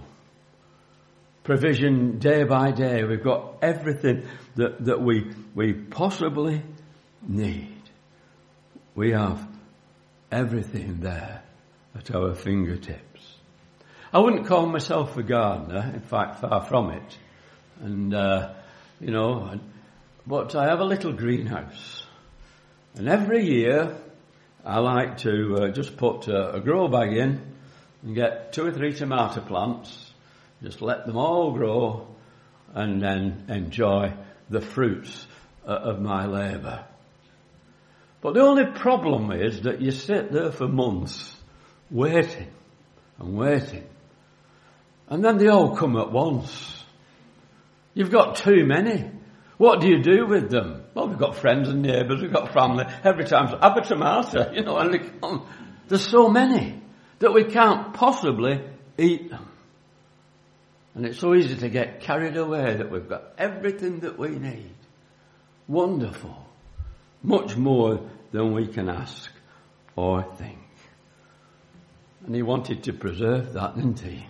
Provision 1.45 2.19
day 2.19 2.45
by 2.45 2.73
day. 2.73 3.05
We've 3.05 3.25
got 3.25 3.55
everything 3.63 4.27
that, 4.57 4.85
that 4.85 5.01
we, 5.01 5.33
we 5.55 5.73
possibly 5.73 6.61
need. 7.27 7.81
We 8.95 9.13
have 9.13 9.49
everything 10.31 11.01
there 11.01 11.43
at 11.95 12.15
our 12.15 12.35
fingertips. 12.35 13.37
I 14.13 14.19
wouldn't 14.19 14.47
call 14.47 14.67
myself 14.67 15.17
a 15.17 15.23
gardener, 15.23 15.91
in 15.95 16.03
fact, 16.03 16.41
far 16.41 16.67
from 16.67 16.91
it. 16.91 17.19
And 17.81 18.13
uh, 18.13 18.53
you 19.01 19.11
know, 19.11 19.59
but 20.27 20.55
I 20.55 20.67
have 20.67 20.81
a 20.81 20.85
little 20.85 21.15
greenhouse. 21.15 22.05
And 22.95 23.09
every 23.09 23.47
year 23.47 23.97
I 24.65 24.79
like 24.79 25.19
to 25.19 25.57
uh, 25.57 25.69
just 25.69 25.97
put 25.97 26.29
a, 26.29 26.55
a 26.55 26.61
grow 26.61 26.87
bag 26.87 27.17
in 27.17 27.41
and 28.03 28.15
get 28.15 28.53
two 28.53 28.67
or 28.67 28.73
three 28.73 28.93
tomato 28.93 29.41
plants, 29.41 30.13
just 30.63 30.81
let 30.81 31.07
them 31.07 31.17
all 31.17 31.53
grow 31.53 32.07
and 32.73 33.03
then 33.03 33.47
enjoy 33.49 34.13
the 34.49 34.61
fruits 34.61 35.27
uh, 35.67 35.71
of 35.71 36.01
my 36.01 36.27
labour. 36.27 36.85
But 38.21 38.35
the 38.35 38.41
only 38.43 38.67
problem 38.67 39.33
is 39.33 39.63
that 39.63 39.81
you 39.81 39.91
sit 39.91 40.31
there 40.31 40.53
for 40.53 40.69
months 40.69 41.37
waiting 41.91 42.49
and 43.19 43.37
waiting. 43.37 43.85
And 45.09 45.25
then 45.25 45.39
they 45.39 45.49
all 45.49 45.77
come 45.77 45.97
at 45.97 46.13
once. 46.13 46.85
You've 47.95 48.13
got 48.13 48.37
too 48.37 48.65
many. 48.65 49.11
What 49.59 49.81
do 49.81 49.89
you 49.89 50.03
do 50.03 50.27
with 50.27 50.51
them? 50.51 50.85
Well, 50.95 51.09
we've 51.09 51.19
got 51.19 51.37
friends 51.37 51.69
and 51.69 51.83
neighbours, 51.83 52.23
we've 52.23 52.33
got 52.33 52.53
family. 52.53 52.85
Every 53.05 53.25
time, 53.25 53.49
have 53.49 53.77
a 53.77 53.81
tomato, 53.83 54.53
you 54.55 54.63
know, 54.63 54.77
and 54.77 55.21
come. 55.21 55.47
There's 55.89 56.07
so 56.07 56.29
many 56.29 56.81
that 57.19 57.33
we 57.33 57.45
can't 57.45 57.95
possibly 57.95 58.61
eat 58.99 59.31
them. 59.31 59.49
And 60.95 61.07
it's 61.07 61.19
so 61.19 61.35
easy 61.35 61.57
to 61.57 61.69
get 61.69 62.01
carried 62.01 62.37
away 62.37 62.77
that 62.77 62.91
we've 62.91 63.09
got 63.09 63.25
everything 63.39 64.01
that 64.01 64.19
we 64.19 64.31
need. 64.31 64.75
Wonderful. 65.69 66.47
Much 67.23 67.57
more 67.57 68.01
than 68.33 68.53
we 68.53 68.67
can 68.67 68.89
ask 68.89 69.31
or 69.97 70.23
think. 70.37 70.59
And 72.27 72.35
he 72.35 72.43
wanted 72.43 72.85
to 72.85 72.93
preserve 72.93 73.55
that, 73.55 73.77
didn't 73.77 74.01
he? 74.01 74.27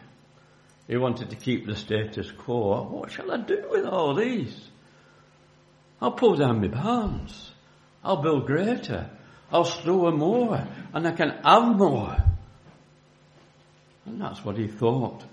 He 0.89 0.97
wanted 0.97 1.31
to 1.31 1.37
keep 1.37 1.67
the 1.67 1.77
status 1.77 2.31
quo. 2.31 2.83
What 2.83 3.11
shall 3.11 3.31
I 3.31 3.39
do 3.39 3.65
with 3.71 3.85
all 3.85 4.15
these? 4.15 4.69
I'll 6.03 6.13
pull 6.13 6.37
down 6.37 6.61
my 6.61 6.69
barns. 6.69 7.53
I'll 8.05 8.21
build 8.21 8.47
greater. 8.47 9.09
I'll 9.51 9.65
store 9.65 10.13
more. 10.13 10.67
And 10.93 11.07
I 11.07 11.13
can 11.13 11.31
have 11.45 11.77
more. 11.77 12.17
And 14.05 14.21
that's 14.21 14.45
what 14.45 14.59
he 14.59 14.67
thought 14.67 15.25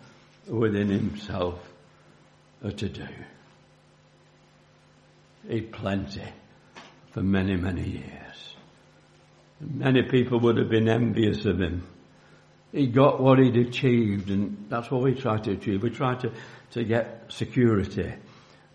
within 0.48 0.90
himself 0.90 1.60
to 2.62 2.72
do. 2.72 3.08
He'd 5.50 5.72
plenty 5.72 6.24
for 7.12 7.22
many, 7.22 7.58
many 7.58 7.90
years. 7.90 8.56
Many 9.60 10.04
people 10.04 10.40
would 10.42 10.58
have 10.58 10.70
been 10.70 10.88
envious 10.88 11.46
of 11.46 11.60
him 11.60 11.86
he 12.72 12.88
got 12.88 13.20
what 13.20 13.40
he'd 13.40 13.58
achieved, 13.58 14.30
and 14.30 14.66
that's 14.70 14.92
what 14.92 15.02
we 15.02 15.16
try 15.16 15.38
to 15.38 15.52
achieve. 15.52 15.82
We 15.82 15.90
try 15.90 16.16
to, 16.16 16.32
to 16.72 16.84
get 16.84 17.26
security. 17.30 18.14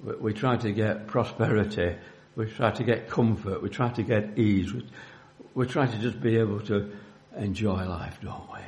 We, 0.04 0.34
try 0.34 0.56
to 0.56 0.72
get 0.72 1.06
prosperity. 1.06 1.96
We 2.36 2.46
try 2.46 2.70
to 2.72 2.84
get 2.84 3.08
comfort. 3.08 3.62
We 3.62 3.70
try 3.70 3.88
to 3.90 4.02
get 4.02 4.38
ease. 4.38 4.72
We, 4.72 4.86
we 5.54 5.66
try 5.66 5.86
to 5.86 5.98
just 5.98 6.20
be 6.20 6.36
able 6.36 6.60
to 6.62 6.92
enjoy 7.36 7.86
life, 7.86 8.18
don't 8.22 8.52
we? 8.52 8.60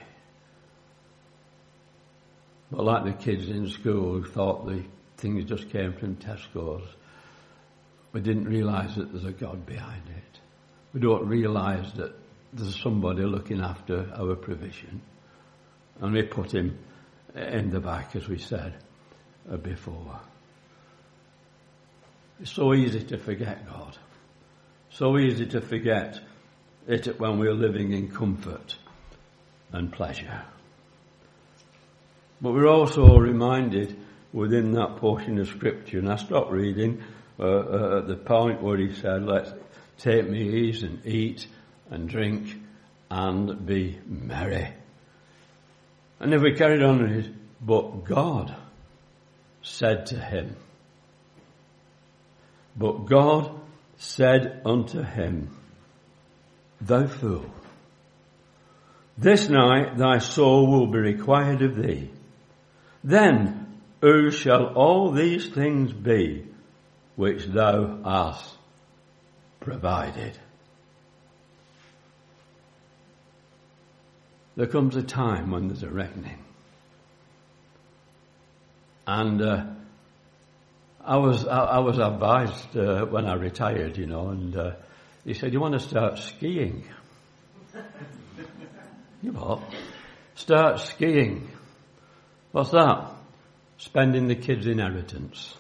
But 2.70 2.84
like 2.84 3.04
the 3.04 3.12
kids 3.12 3.48
in 3.48 3.68
school 3.68 4.14
who 4.14 4.24
thought 4.24 4.66
the 4.66 4.82
things 5.18 5.44
just 5.44 5.70
came 5.70 5.92
from 5.92 6.16
Tesco's, 6.16 6.88
we 8.12 8.20
didn't 8.20 8.46
realise 8.46 8.94
that 8.94 9.12
there's 9.12 9.24
a 9.24 9.32
God 9.32 9.66
behind 9.66 10.02
it. 10.08 10.40
We 10.94 11.00
don't 11.00 11.26
realise 11.26 11.92
that 11.92 12.14
there's 12.52 12.80
somebody 12.80 13.22
looking 13.22 13.60
after 13.60 14.10
our 14.16 14.34
provision. 14.36 15.02
And 16.00 16.14
we 16.14 16.22
put 16.22 16.52
him 16.52 16.78
in 17.34 17.70
the 17.70 17.80
back, 17.80 18.16
as 18.16 18.26
we 18.26 18.38
said 18.38 18.74
uh, 19.50 19.58
before. 19.58 20.20
It's 22.40 22.52
so 22.52 22.74
easy 22.74 23.02
to 23.02 23.18
forget 23.18 23.66
God. 23.66 23.96
So 24.90 25.18
easy 25.18 25.46
to 25.46 25.60
forget 25.60 26.20
it 26.86 27.18
when 27.18 27.38
we're 27.38 27.54
living 27.54 27.92
in 27.92 28.08
comfort 28.10 28.76
and 29.72 29.92
pleasure. 29.92 30.42
But 32.40 32.52
we're 32.52 32.68
also 32.68 33.16
reminded 33.16 33.96
within 34.32 34.72
that 34.72 34.96
portion 34.96 35.38
of 35.38 35.48
scripture, 35.48 35.98
and 35.98 36.12
I 36.12 36.16
stopped 36.16 36.52
reading 36.52 37.02
uh, 37.38 37.42
uh, 37.42 37.98
at 37.98 38.08
the 38.08 38.16
point 38.16 38.62
where 38.62 38.76
he 38.76 38.94
said, 38.94 39.24
let's 39.24 39.50
take 39.98 40.28
me 40.28 40.68
ease 40.68 40.82
and 40.82 41.04
eat 41.06 41.46
and 41.90 42.08
drink 42.08 42.54
and 43.10 43.64
be 43.66 43.98
merry. 44.06 44.68
And 46.20 46.34
if 46.34 46.42
we 46.42 46.54
carried 46.54 46.82
on, 46.82 47.02
with 47.02 47.34
but 47.60 48.04
God 48.04 48.54
said 49.62 50.06
to 50.06 50.18
him, 50.18 50.56
but 52.76 53.06
God 53.06 53.50
said 53.97 54.61
unto 54.64 55.02
him, 55.02 55.50
Thou 56.80 57.06
fool, 57.06 57.50
this 59.16 59.49
night 59.49 59.97
thy 59.97 60.18
soul 60.18 60.71
will 60.71 60.87
be 60.87 60.99
required 60.99 61.62
of 61.62 61.76
thee. 61.76 62.11
Then 63.02 63.80
who 64.02 64.30
shall 64.30 64.75
all 64.75 65.11
these 65.11 65.49
things 65.49 65.92
be 65.92 66.47
which 67.16 67.47
thou 67.47 67.99
hast 68.04 68.54
provided? 69.61 70.38
there 74.56 74.66
comes 74.66 74.97
a 74.97 75.02
time 75.02 75.50
when 75.50 75.68
there's 75.68 75.83
a 75.83 75.90
reckoning. 75.90 76.42
And 79.06 79.40
uh, 79.40 79.66
I 81.06 81.16
was 81.18 81.46
I, 81.46 81.58
I 81.58 81.78
was 81.78 81.98
advised 81.98 82.76
uh, 82.76 83.06
when 83.06 83.26
I 83.26 83.34
retired, 83.34 83.96
you 83.96 84.06
know, 84.06 84.30
and 84.30 84.56
uh, 84.56 84.72
he 85.25 85.34
said, 85.34 85.52
"You 85.52 85.60
want 85.60 85.75
to 85.75 85.80
start 85.80 86.18
skiing?" 86.18 86.84
you 89.22 89.30
what? 89.32 89.60
Start 90.34 90.80
skiing. 90.80 91.48
What's 92.50 92.72
that? 92.72 93.12
Spending 93.78 94.26
the 94.26 94.34
kids' 94.34 94.66
inheritance. 94.66 95.54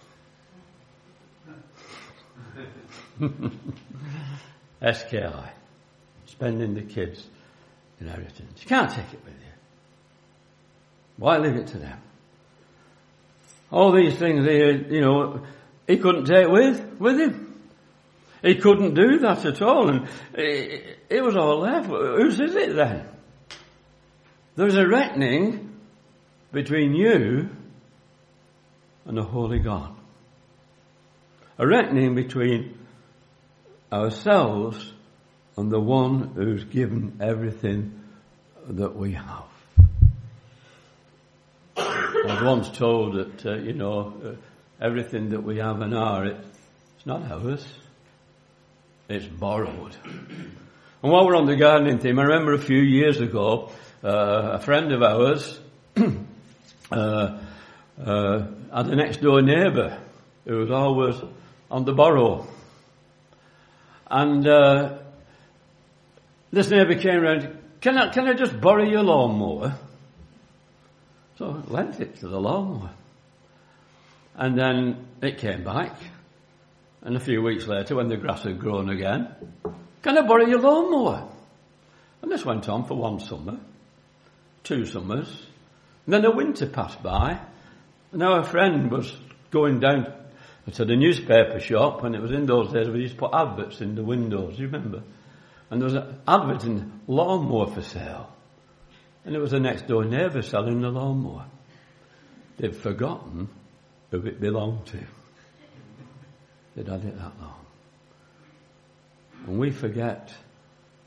SKI, 4.82 5.50
spending 6.26 6.74
the 6.74 6.82
kids' 6.82 7.24
inheritance. 8.00 8.62
You 8.62 8.66
can't 8.66 8.90
take 8.90 9.12
it 9.12 9.24
with 9.24 9.34
you. 9.34 9.52
Why 11.18 11.38
leave 11.38 11.56
it 11.56 11.68
to 11.68 11.78
them? 11.78 11.98
All 13.70 13.92
these 13.92 14.16
things 14.16 14.44
here, 14.44 14.72
you 14.72 15.00
know, 15.00 15.42
he 15.86 15.98
couldn't 15.98 16.26
take 16.26 16.48
with, 16.48 16.98
with 16.98 17.18
him. 17.18 17.60
He 18.42 18.54
couldn't 18.56 18.94
do 18.94 19.18
that 19.20 19.44
at 19.44 19.62
all, 19.62 19.88
and 19.88 20.08
it, 20.34 20.98
it 21.08 21.22
was 21.22 21.36
all 21.36 21.58
left. 21.60 21.88
Whose 21.88 22.38
is 22.38 22.54
it 22.54 22.76
then? 22.76 23.08
There's 24.54 24.76
a 24.76 24.86
reckoning 24.86 25.76
between 26.52 26.94
you 26.94 27.50
and 29.04 29.16
the 29.16 29.22
holy 29.22 29.58
God. 29.58 29.94
A 31.58 31.66
reckoning 31.66 32.14
between 32.14 32.78
ourselves 33.92 34.92
and 35.56 35.70
the 35.70 35.80
one 35.80 36.32
who's 36.34 36.64
given 36.64 37.18
everything 37.20 38.00
that 38.68 38.94
we 38.94 39.12
have. 39.12 39.44
I 42.26 42.34
was 42.34 42.42
once 42.42 42.76
told 42.76 43.14
that, 43.14 43.46
uh, 43.46 43.54
you 43.54 43.72
know, 43.72 44.12
uh, 44.24 44.84
everything 44.84 45.28
that 45.28 45.44
we 45.44 45.58
have 45.58 45.80
and 45.80 45.94
are, 45.94 46.24
it, 46.24 46.36
it's 46.96 47.06
not 47.06 47.22
ours. 47.30 47.64
It's 49.08 49.26
borrowed. 49.26 49.94
And 50.04 51.12
while 51.12 51.24
we're 51.24 51.36
on 51.36 51.46
the 51.46 51.54
gardening 51.54 52.00
theme, 52.00 52.18
I 52.18 52.24
remember 52.24 52.54
a 52.54 52.58
few 52.58 52.80
years 52.80 53.20
ago, 53.20 53.70
uh, 54.02 54.08
a 54.54 54.58
friend 54.58 54.90
of 54.90 55.04
ours 55.04 55.60
uh, 56.90 57.38
uh, 58.04 58.46
had 58.74 58.86
a 58.88 58.96
next 58.96 59.20
door 59.20 59.40
neighbour 59.40 59.96
who 60.46 60.58
was 60.58 60.70
always 60.72 61.14
on 61.70 61.84
the 61.84 61.92
borrow. 61.92 62.44
And 64.10 64.48
uh, 64.48 64.98
this 66.50 66.70
neighbour 66.70 66.96
came 66.96 67.20
round, 67.20 67.56
can 67.80 67.96
I, 67.96 68.08
can 68.12 68.26
I 68.26 68.32
just 68.32 68.60
borrow 68.60 68.82
your 68.82 69.04
lawnmower? 69.04 69.78
So 71.38 71.62
I 71.66 71.70
lent 71.70 72.00
it 72.00 72.16
to 72.20 72.28
the 72.28 72.40
lawnmower. 72.40 72.90
And 74.36 74.58
then 74.58 75.06
it 75.22 75.38
came 75.38 75.64
back. 75.64 75.96
And 77.02 77.16
a 77.16 77.20
few 77.20 77.42
weeks 77.42 77.66
later, 77.66 77.96
when 77.96 78.08
the 78.08 78.16
grass 78.16 78.42
had 78.42 78.58
grown 78.58 78.88
again, 78.90 79.28
can 80.02 80.18
I 80.18 80.26
borrow 80.26 80.46
your 80.46 80.60
lawnmower? 80.60 81.28
And 82.22 82.30
this 82.30 82.44
went 82.44 82.68
on 82.68 82.84
for 82.86 82.94
one 82.94 83.20
summer, 83.20 83.58
two 84.64 84.86
summers. 84.86 85.28
And 86.04 86.14
then 86.14 86.24
a 86.24 86.34
winter 86.34 86.66
passed 86.66 87.02
by. 87.02 87.38
And 88.12 88.22
our 88.22 88.42
friend 88.42 88.90
was 88.90 89.14
going 89.50 89.80
down 89.80 90.12
to 90.72 90.84
the 90.84 90.96
newspaper 90.96 91.60
shop, 91.60 92.02
and 92.02 92.14
it 92.14 92.20
was 92.20 92.32
in 92.32 92.46
those 92.46 92.72
days 92.72 92.88
we 92.88 93.00
used 93.00 93.14
to 93.14 93.20
put 93.20 93.34
adverts 93.34 93.80
in 93.80 93.94
the 93.94 94.02
windows, 94.02 94.58
you 94.58 94.66
remember? 94.66 95.02
And 95.70 95.80
there 95.80 95.86
was 95.86 95.94
an 95.94 96.20
advert 96.26 96.64
in 96.64 97.00
lawnmower 97.06 97.66
for 97.66 97.82
sale. 97.82 98.35
And 99.26 99.34
it 99.34 99.40
was 99.40 99.50
the 99.50 99.58
next 99.58 99.88
door 99.88 100.04
neighbour 100.04 100.40
selling 100.40 100.80
the 100.80 100.88
lawnmower. 100.88 101.46
They'd 102.58 102.76
forgotten 102.76 103.48
who 104.12 104.24
it 104.24 104.40
belonged 104.40 104.86
to. 104.86 104.98
They'd 106.76 106.86
had 106.86 107.04
it 107.04 107.18
that 107.18 107.32
long. 107.40 107.66
And 109.46 109.58
we 109.58 109.72
forget 109.72 110.32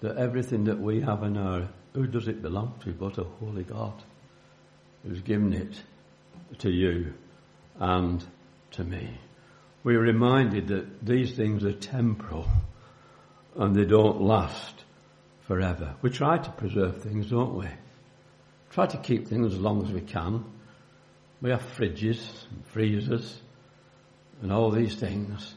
that 0.01 0.17
everything 0.17 0.65
that 0.65 0.79
we 0.79 0.99
have 0.99 1.23
in 1.23 1.37
our, 1.37 1.69
who 1.93 2.07
does 2.07 2.27
it 2.27 2.41
belong 2.41 2.73
to 2.83 2.91
but 2.91 3.17
a 3.17 3.23
holy 3.23 3.63
God 3.63 3.93
who's 5.03 5.21
given 5.21 5.53
it 5.53 5.81
to 6.59 6.69
you 6.69 7.13
and 7.79 8.23
to 8.71 8.83
me. 8.83 9.17
We're 9.85 10.01
reminded 10.01 10.67
that 10.67 11.05
these 11.05 11.35
things 11.35 11.63
are 11.63 11.71
temporal 11.71 12.47
and 13.55 13.73
they 13.73 13.85
don't 13.85 14.21
last 14.21 14.83
forever. 15.47 15.95
We 16.01 16.09
try 16.09 16.37
to 16.37 16.51
preserve 16.51 17.01
things, 17.01 17.29
don't 17.29 17.55
we? 17.55 17.67
Try 18.69 18.85
to 18.87 18.97
keep 18.97 19.27
things 19.27 19.53
as 19.53 19.59
long 19.59 19.83
as 19.83 19.91
we 19.91 20.01
can. 20.01 20.45
We 21.41 21.49
have 21.51 21.63
fridges 21.77 22.19
and 22.51 22.65
freezers 22.67 23.41
and 24.41 24.51
all 24.51 24.71
these 24.71 24.95
things 24.95 25.55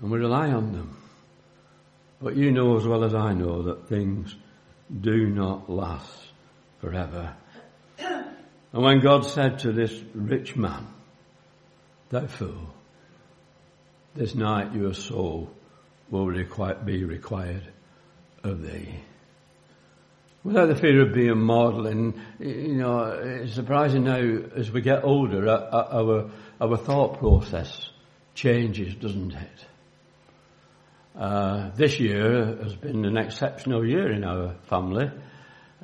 and 0.00 0.10
we 0.10 0.18
rely 0.18 0.50
on 0.50 0.72
them. 0.72 0.96
But 2.20 2.36
you 2.36 2.50
know 2.50 2.76
as 2.76 2.86
well 2.86 3.04
as 3.04 3.14
I 3.14 3.32
know 3.32 3.62
that 3.62 3.88
things 3.88 4.34
do 5.00 5.28
not 5.28 5.68
last 5.70 6.12
forever. 6.80 7.34
And 8.70 8.82
when 8.82 9.00
God 9.00 9.24
said 9.24 9.60
to 9.60 9.72
this 9.72 9.98
rich 10.12 10.54
man, 10.54 10.86
Thou 12.10 12.26
fool, 12.26 12.74
this 14.14 14.34
night 14.34 14.74
your 14.74 14.92
soul 14.92 15.50
will 16.10 16.30
be 16.84 17.04
required 17.04 17.66
of 18.44 18.60
thee. 18.60 18.94
Without 20.48 20.68
the 20.68 20.76
fear 20.76 21.02
of 21.02 21.12
being 21.12 21.42
model, 21.42 21.86
and 21.86 22.14
you 22.38 22.76
know, 22.76 23.04
it's 23.22 23.52
surprising 23.52 24.04
now 24.04 24.16
as 24.56 24.70
we 24.70 24.80
get 24.80 25.04
older, 25.04 25.46
our, 25.46 26.30
our 26.58 26.76
thought 26.78 27.18
process 27.18 27.90
changes, 28.34 28.94
doesn't 28.94 29.34
it? 29.34 29.66
Uh, 31.14 31.68
this 31.76 32.00
year 32.00 32.56
has 32.62 32.74
been 32.74 33.04
an 33.04 33.18
exceptional 33.18 33.86
year 33.86 34.10
in 34.10 34.24
our 34.24 34.54
family 34.70 35.10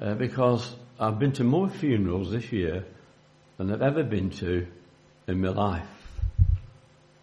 uh, 0.01 0.15
because 0.15 0.75
I've 0.99 1.19
been 1.19 1.33
to 1.33 1.45
more 1.45 1.69
funerals 1.69 2.31
this 2.31 2.51
year 2.51 2.87
than 3.59 3.71
I've 3.71 3.83
ever 3.83 4.03
been 4.03 4.31
to 4.31 4.67
in 5.29 5.43
my 5.43 5.51
life. 5.51 5.87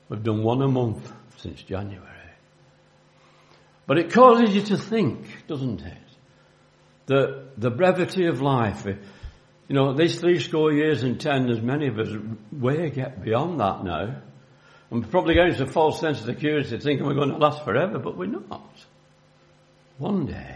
We've 0.10 0.22
done 0.22 0.44
one 0.44 0.62
a 0.62 0.68
month 0.68 1.12
since 1.38 1.64
January. 1.64 2.08
But 3.88 3.98
it 3.98 4.14
causes 4.14 4.54
you 4.54 4.62
to 4.62 4.78
think, 4.78 5.48
doesn't 5.48 5.82
it? 5.82 6.11
That 7.12 7.60
the 7.60 7.70
brevity 7.70 8.28
of 8.28 8.42
life, 8.42 8.86
you 8.86 9.76
know, 9.76 9.94
these 9.94 10.18
three 10.22 10.40
score 10.40 10.72
years 10.72 11.04
and 11.04 11.20
ten, 11.20 11.50
as 11.50 11.60
many 11.60 11.88
of 11.88 12.00
us 12.00 12.08
way 12.54 12.90
get 12.90 13.22
beyond 13.22 13.60
that 13.60 13.84
now. 13.84 14.22
And 14.90 15.12
probably 15.12 15.36
going 15.36 15.54
to 15.54 15.64
a 15.64 15.68
false 15.68 16.00
sense 16.00 16.22
of 16.22 16.26
security 16.26 16.78
thinking 16.78 17.06
we're 17.06 17.16
going 17.16 17.32
to 17.32 17.38
last 17.38 17.66
forever, 17.66 18.00
but 18.00 18.16
we're 18.18 18.28
not. 18.28 18.86
One 19.98 20.26
day, 20.26 20.56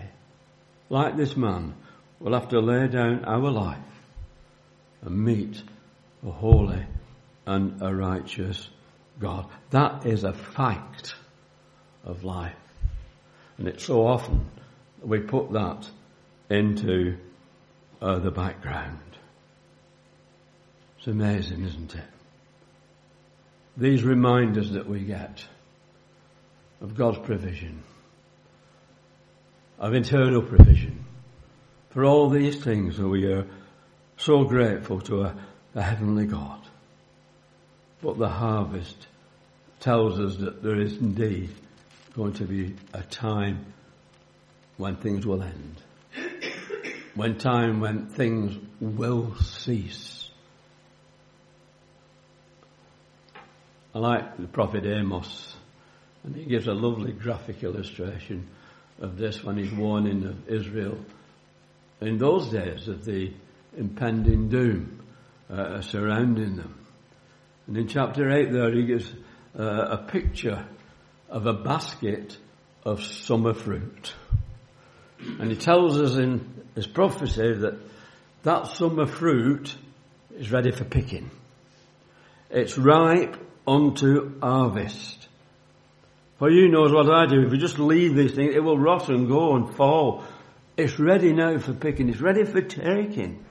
like 0.90 1.18
this 1.18 1.36
man, 1.36 1.74
we'll 2.22 2.40
have 2.40 2.48
to 2.50 2.60
lay 2.62 2.88
down 2.88 3.26
our 3.26 3.52
life 3.52 3.78
and 5.02 5.26
meet 5.26 5.62
a 6.26 6.32
holy 6.32 6.86
and 7.46 7.82
a 7.82 7.94
righteous 7.94 8.70
God. 9.20 9.48
That 9.72 10.06
is 10.06 10.24
a 10.24 10.32
fact 10.32 11.16
of 12.06 12.24
life. 12.24 12.56
And 13.58 13.68
it's 13.68 13.84
so 13.84 14.08
often 14.08 14.50
we 15.02 15.20
put 15.20 15.52
that 15.52 15.86
into 16.50 17.18
uh, 18.02 18.20
the 18.20 18.32
background. 18.32 19.00
It's 20.98 21.08
amazing, 21.08 21.64
isn't 21.64 21.96
it? 21.96 22.04
these 23.78 24.04
reminders 24.04 24.72
that 24.72 24.88
we 24.88 25.02
get 25.02 25.46
of 26.82 26.96
God's 26.96 27.20
provision, 27.20 27.84
of 29.80 29.94
eternal 29.94 30.42
provision, 30.42 31.04
for 31.90 32.06
all 32.06 32.30
these 32.30 32.64
things 32.64 32.98
that 32.98 33.08
we 33.08 33.26
are 33.26 33.46
so 34.18 34.44
grateful 34.44 35.02
to 35.02 35.24
a, 35.24 35.36
a 35.76 35.82
heavenly 35.82 36.26
God. 36.26 36.60
But 38.02 38.18
the 38.18 38.30
harvest 38.30 39.08
tells 39.80 40.20
us 40.20 40.38
that 40.38 40.64
there 40.64 40.80
is 40.80 40.98
indeed 40.98 41.50
going 42.14 42.34
to 42.34 42.46
be 42.46 42.76
a 42.94 43.02
time 43.02 43.66
when 44.78 44.96
things 44.96 45.26
will 45.26 45.42
end. 45.42 45.82
When 47.16 47.38
time 47.38 47.80
when 47.80 48.08
things 48.08 48.58
will 48.80 49.36
cease. 49.36 50.30
I 53.94 54.00
like 54.00 54.38
the 54.38 54.48
prophet 54.48 54.86
Amos, 54.86 55.56
and 56.26 56.36
he 56.36 56.44
gives 56.44 56.68
a 56.68 56.74
lovely 56.74 57.14
graphic 57.14 57.64
illustration 57.64 58.50
of 59.00 59.18
this 59.18 59.42
when 59.42 59.58
he's 59.58 59.72
warning 59.72 60.26
of 60.26 60.50
Israel 60.50 60.98
in 62.02 62.18
those 62.18 62.50
days 62.50 62.90
of 62.90 63.06
the 63.06 63.32
impending 63.78 64.50
doom 64.50 65.02
uh, 65.50 65.82
surrounding 65.82 66.58
them. 66.58 66.86
And 67.68 67.78
in 67.78 67.88
chapter 67.88 68.30
8 68.30 68.52
there 68.52 68.74
he 68.74 68.86
gives 68.86 69.12
uh, 69.58 69.64
a 69.64 69.98
picture 69.98 70.66
of 71.30 71.46
a 71.46 71.54
basket 71.54 72.38
of 72.84 73.02
summer 73.02 73.54
fruit. 73.54 74.14
And 75.40 75.50
he 75.50 75.58
tells 75.58 76.00
us 76.00 76.18
in 76.18 76.65
his 76.76 76.86
prophecy 76.86 77.54
that 77.54 77.80
that 78.44 78.68
summer 78.68 79.08
fruit 79.08 79.76
is 80.38 80.52
ready 80.52 80.72
for 80.72 80.84
picking. 80.84 81.32
It's 82.50 82.78
ripe 82.78 83.38
unto 83.68 84.40
harvest. 84.40 85.28
For 86.38 86.50
you 86.50 86.68
know 86.68 86.84
what 86.84 87.10
I 87.10 87.26
do. 87.26 87.46
If 87.46 87.52
we 87.52 87.58
just 87.58 87.80
leave 87.80 88.16
this 88.16 88.34
thing, 88.34 88.52
it 88.54 88.64
will 88.64 88.78
rot 88.78 89.10
and 89.10 89.28
go 89.28 89.56
and 89.56 89.74
fall. 89.76 90.24
It's 90.78 91.00
ready 91.00 91.32
now 91.32 91.58
for 91.58 91.74
picking. 91.74 92.10
It's 92.10 92.20
ready 92.20 92.44
for 92.44 92.62
taking. 92.62 93.44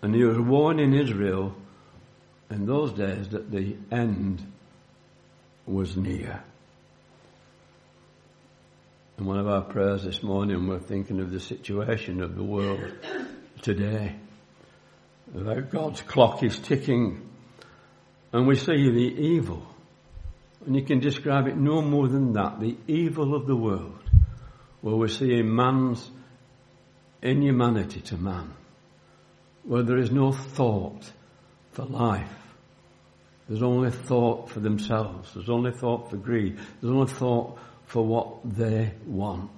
And 0.00 0.14
he 0.14 0.24
was 0.24 0.38
warning 0.38 0.94
Israel 0.94 1.54
in 2.50 2.66
those 2.66 2.92
days 2.92 3.28
that 3.30 3.50
the 3.50 3.76
end 3.90 4.50
was 5.66 5.96
near. 5.96 6.42
In 9.16 9.26
one 9.26 9.38
of 9.38 9.46
our 9.46 9.62
prayers 9.62 10.02
this 10.02 10.24
morning, 10.24 10.66
we're 10.66 10.80
thinking 10.80 11.20
of 11.20 11.30
the 11.30 11.38
situation 11.38 12.20
of 12.20 12.34
the 12.34 12.42
world 12.42 12.92
today. 13.62 14.16
That 15.32 15.70
God's 15.70 16.02
clock 16.02 16.42
is 16.42 16.58
ticking 16.58 17.30
and 18.32 18.48
we 18.48 18.56
see 18.56 18.90
the 18.90 19.22
evil. 19.22 19.64
And 20.66 20.74
you 20.74 20.82
can 20.82 20.98
describe 20.98 21.46
it 21.46 21.56
no 21.56 21.80
more 21.80 22.08
than 22.08 22.32
that. 22.32 22.58
The 22.58 22.76
evil 22.88 23.36
of 23.36 23.46
the 23.46 23.54
world. 23.54 24.02
Where 24.80 24.96
we're 24.96 25.06
seeing 25.06 25.54
man's 25.54 26.10
inhumanity 27.22 28.00
to 28.00 28.16
man. 28.16 28.52
Where 29.62 29.84
there 29.84 29.98
is 29.98 30.10
no 30.10 30.32
thought 30.32 31.08
for 31.70 31.84
life. 31.84 32.34
There's 33.48 33.62
only 33.62 33.92
thought 33.92 34.50
for 34.50 34.58
themselves. 34.58 35.32
There's 35.34 35.50
only 35.50 35.70
thought 35.70 36.10
for 36.10 36.16
greed. 36.16 36.58
There's 36.80 36.92
only 36.92 37.12
thought 37.12 37.58
for 37.86 38.04
what 38.04 38.56
they 38.56 38.92
want. 39.06 39.50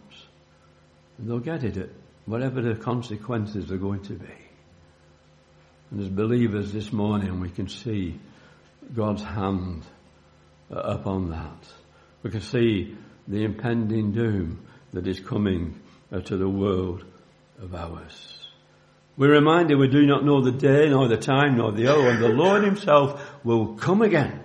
And 1.18 1.28
they'll 1.28 1.38
get 1.38 1.64
it, 1.64 1.76
at 1.76 1.88
whatever 2.26 2.60
the 2.60 2.74
consequences 2.74 3.70
are 3.70 3.78
going 3.78 4.02
to 4.04 4.14
be. 4.14 4.34
And 5.90 6.00
as 6.00 6.08
believers 6.08 6.72
this 6.72 6.92
morning, 6.92 7.40
we 7.40 7.50
can 7.50 7.68
see 7.68 8.18
God's 8.94 9.22
hand 9.22 9.84
uh, 10.70 10.78
upon 10.78 11.30
that. 11.30 11.66
We 12.22 12.30
can 12.30 12.40
see 12.40 12.96
the 13.28 13.44
impending 13.44 14.12
doom 14.12 14.66
that 14.92 15.06
is 15.06 15.20
coming 15.20 15.80
uh, 16.12 16.20
to 16.20 16.36
the 16.36 16.48
world 16.48 17.04
of 17.60 17.74
ours. 17.74 18.32
We're 19.16 19.32
reminded 19.32 19.78
we 19.78 19.88
do 19.88 20.04
not 20.04 20.24
know 20.24 20.42
the 20.42 20.52
day, 20.52 20.90
nor 20.90 21.08
the 21.08 21.16
time, 21.16 21.56
nor 21.56 21.72
the 21.72 21.88
hour, 21.88 22.10
and 22.10 22.22
the 22.22 22.28
Lord 22.28 22.64
himself 22.64 23.22
will 23.44 23.74
come 23.74 24.02
again 24.02 24.40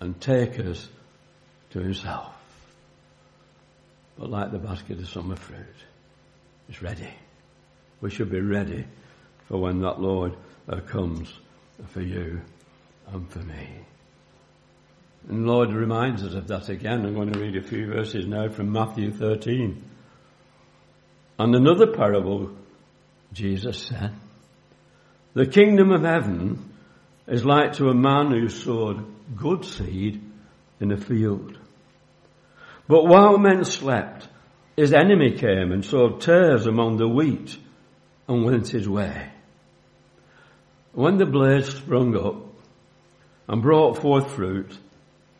and 0.00 0.18
take 0.20 0.58
us 0.58 0.88
to 1.70 1.80
himself. 1.80 2.34
But 4.22 4.30
like 4.30 4.52
the 4.52 4.58
basket 4.60 5.00
of 5.00 5.08
summer 5.08 5.34
fruit, 5.34 5.74
it's 6.68 6.80
ready. 6.80 7.12
We 8.00 8.08
should 8.08 8.30
be 8.30 8.40
ready 8.40 8.84
for 9.48 9.60
when 9.60 9.80
that 9.80 10.00
Lord 10.00 10.36
uh, 10.68 10.78
comes 10.78 11.28
for 11.88 12.02
you 12.02 12.40
and 13.08 13.28
for 13.28 13.40
me. 13.40 13.66
And 15.28 15.44
Lord 15.44 15.72
reminds 15.72 16.22
us 16.22 16.34
of 16.34 16.46
that 16.46 16.68
again. 16.68 17.04
I'm 17.04 17.14
going 17.14 17.32
to 17.32 17.40
read 17.40 17.56
a 17.56 17.66
few 17.66 17.88
verses 17.88 18.24
now 18.28 18.48
from 18.48 18.70
Matthew 18.70 19.10
13. 19.10 19.82
And 21.40 21.56
another 21.56 21.88
parable, 21.88 22.52
Jesus 23.32 23.76
said, 23.76 24.12
The 25.34 25.46
kingdom 25.46 25.90
of 25.90 26.02
heaven 26.02 26.72
is 27.26 27.44
like 27.44 27.72
to 27.78 27.88
a 27.88 27.94
man 27.94 28.30
who 28.30 28.48
sowed 28.48 29.04
good 29.34 29.64
seed 29.64 30.22
in 30.78 30.92
a 30.92 30.96
field. 30.96 31.58
But 32.92 33.06
while 33.06 33.38
men 33.38 33.64
slept, 33.64 34.28
his 34.76 34.92
enemy 34.92 35.32
came 35.38 35.72
and 35.72 35.82
sowed 35.82 36.20
tares 36.20 36.66
among 36.66 36.98
the 36.98 37.08
wheat 37.08 37.56
and 38.28 38.44
went 38.44 38.68
his 38.68 38.86
way. 38.86 39.30
When 40.92 41.16
the 41.16 41.24
blade 41.24 41.64
sprung 41.64 42.14
up 42.14 42.36
and 43.48 43.62
brought 43.62 43.96
forth 43.96 44.32
fruit, 44.32 44.76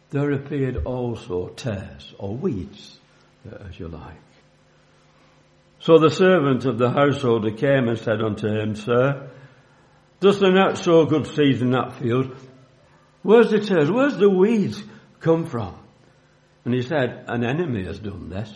there 0.09 0.33
appeared 0.33 0.87
also 0.87 1.49
tares 1.49 2.15
or 2.19 2.35
weeds, 2.35 2.99
uh, 3.47 3.69
as 3.69 3.79
you 3.79 3.89
like. 3.89 4.17
So 5.81 5.99
the 5.99 6.09
servant 6.09 6.65
of 6.65 6.79
the 6.79 6.89
householder 6.89 7.51
came 7.51 7.87
and 7.87 7.99
said 7.99 8.23
unto 8.23 8.49
him, 8.49 8.77
Sir, 8.77 9.29
dost 10.21 10.41
thou 10.41 10.49
not 10.49 10.79
sow 10.79 11.05
good 11.05 11.27
seeds 11.27 11.61
in 11.61 11.73
that 11.73 11.97
field? 11.97 12.35
Where's 13.21 13.51
the 13.51 13.61
tares? 13.61 13.91
Where's 13.91 14.17
the 14.17 14.31
weeds 14.31 14.83
come 15.21 15.45
from? 15.45 15.82
And 16.65 16.75
he 16.75 16.83
said, 16.83 17.25
An 17.29 17.45
enemy 17.45 17.85
has 17.85 17.99
done 17.99 18.29
this. 18.29 18.53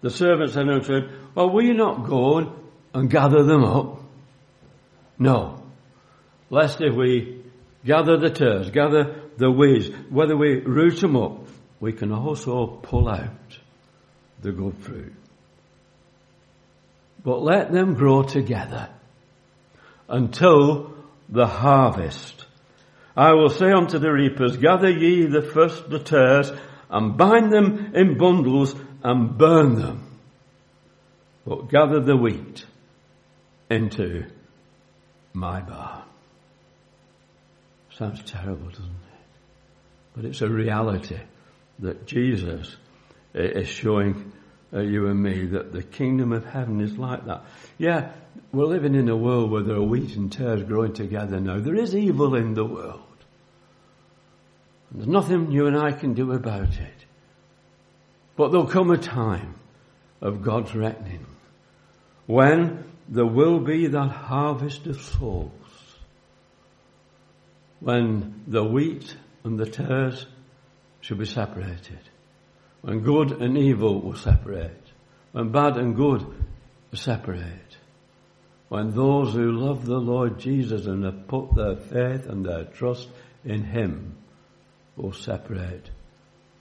The 0.00 0.10
servant 0.10 0.50
said 0.50 0.68
unto 0.68 0.94
him, 0.94 1.30
Well, 1.34 1.50
will 1.50 1.64
you 1.64 1.74
not 1.74 2.06
go 2.06 2.54
and 2.92 3.10
gather 3.10 3.42
them 3.42 3.64
up? 3.64 4.02
No. 5.18 5.62
Lest 6.50 6.80
if 6.80 6.94
we 6.94 7.42
gather 7.84 8.18
the 8.18 8.30
tares, 8.30 8.70
gather 8.70 9.22
the 9.36 9.50
weeds, 9.50 9.88
whether 10.10 10.36
we 10.36 10.60
root 10.60 11.00
them 11.00 11.16
up, 11.16 11.46
we 11.80 11.92
can 11.92 12.12
also 12.12 12.66
pull 12.66 13.08
out 13.08 13.58
the 14.40 14.52
good 14.52 14.76
fruit. 14.78 15.14
But 17.22 17.42
let 17.42 17.72
them 17.72 17.94
grow 17.94 18.22
together 18.22 18.90
until 20.08 20.94
the 21.28 21.46
harvest. 21.46 22.43
I 23.16 23.32
will 23.32 23.50
say 23.50 23.70
unto 23.70 23.98
the 23.98 24.10
reapers, 24.10 24.56
gather 24.56 24.90
ye 24.90 25.26
the 25.26 25.42
first 25.42 25.88
the 25.88 26.00
tares 26.00 26.50
and 26.90 27.16
bind 27.16 27.52
them 27.52 27.94
in 27.94 28.18
bundles 28.18 28.74
and 29.02 29.38
burn 29.38 29.76
them. 29.76 30.20
But 31.46 31.68
gather 31.68 32.00
the 32.00 32.16
wheat 32.16 32.64
into 33.70 34.26
my 35.32 35.60
barn. 35.60 36.02
Sounds 37.90 38.22
terrible, 38.24 38.68
doesn't 38.68 38.86
it? 38.86 39.26
But 40.16 40.24
it's 40.24 40.42
a 40.42 40.48
reality 40.48 41.18
that 41.80 42.06
Jesus 42.06 42.76
is 43.34 43.68
showing 43.68 44.32
uh, 44.74 44.80
you 44.80 45.06
and 45.06 45.22
me 45.22 45.46
that 45.46 45.72
the 45.72 45.82
kingdom 45.82 46.32
of 46.32 46.44
heaven 46.44 46.80
is 46.80 46.98
like 46.98 47.26
that. 47.26 47.44
Yeah, 47.78 48.12
we're 48.52 48.66
living 48.66 48.94
in 48.94 49.08
a 49.08 49.16
world 49.16 49.50
where 49.50 49.62
there 49.62 49.76
are 49.76 49.82
wheat 49.82 50.16
and 50.16 50.32
tares 50.32 50.62
growing 50.62 50.92
together 50.92 51.38
now. 51.40 51.60
There 51.60 51.76
is 51.76 51.94
evil 51.94 52.34
in 52.34 52.54
the 52.54 52.64
world. 52.64 53.00
And 54.90 55.00
there's 55.00 55.08
nothing 55.08 55.52
you 55.52 55.66
and 55.66 55.76
I 55.76 55.92
can 55.92 56.14
do 56.14 56.32
about 56.32 56.68
it. 56.68 57.04
But 58.36 58.50
there'll 58.50 58.66
come 58.66 58.90
a 58.90 58.98
time 58.98 59.54
of 60.20 60.42
God's 60.42 60.74
reckoning 60.74 61.26
when 62.26 62.84
there 63.08 63.26
will 63.26 63.60
be 63.60 63.86
that 63.88 64.08
harvest 64.08 64.86
of 64.86 65.00
souls. 65.00 65.50
When 67.80 68.42
the 68.46 68.64
wheat 68.64 69.14
and 69.44 69.58
the 69.58 69.66
tares 69.66 70.26
shall 71.00 71.18
be 71.18 71.26
separated. 71.26 72.00
When 72.84 73.00
good 73.00 73.40
and 73.40 73.56
evil 73.56 73.98
will 74.02 74.14
separate. 74.14 74.92
When 75.32 75.50
bad 75.50 75.78
and 75.78 75.96
good 75.96 76.26
separate. 76.92 77.78
When 78.68 78.94
those 78.94 79.32
who 79.32 79.52
love 79.52 79.86
the 79.86 79.96
Lord 79.96 80.38
Jesus 80.38 80.84
and 80.84 81.02
have 81.02 81.26
put 81.26 81.54
their 81.54 81.76
faith 81.76 82.26
and 82.26 82.44
their 82.44 82.64
trust 82.64 83.08
in 83.42 83.64
Him 83.64 84.16
will 84.96 85.14
separate 85.14 85.88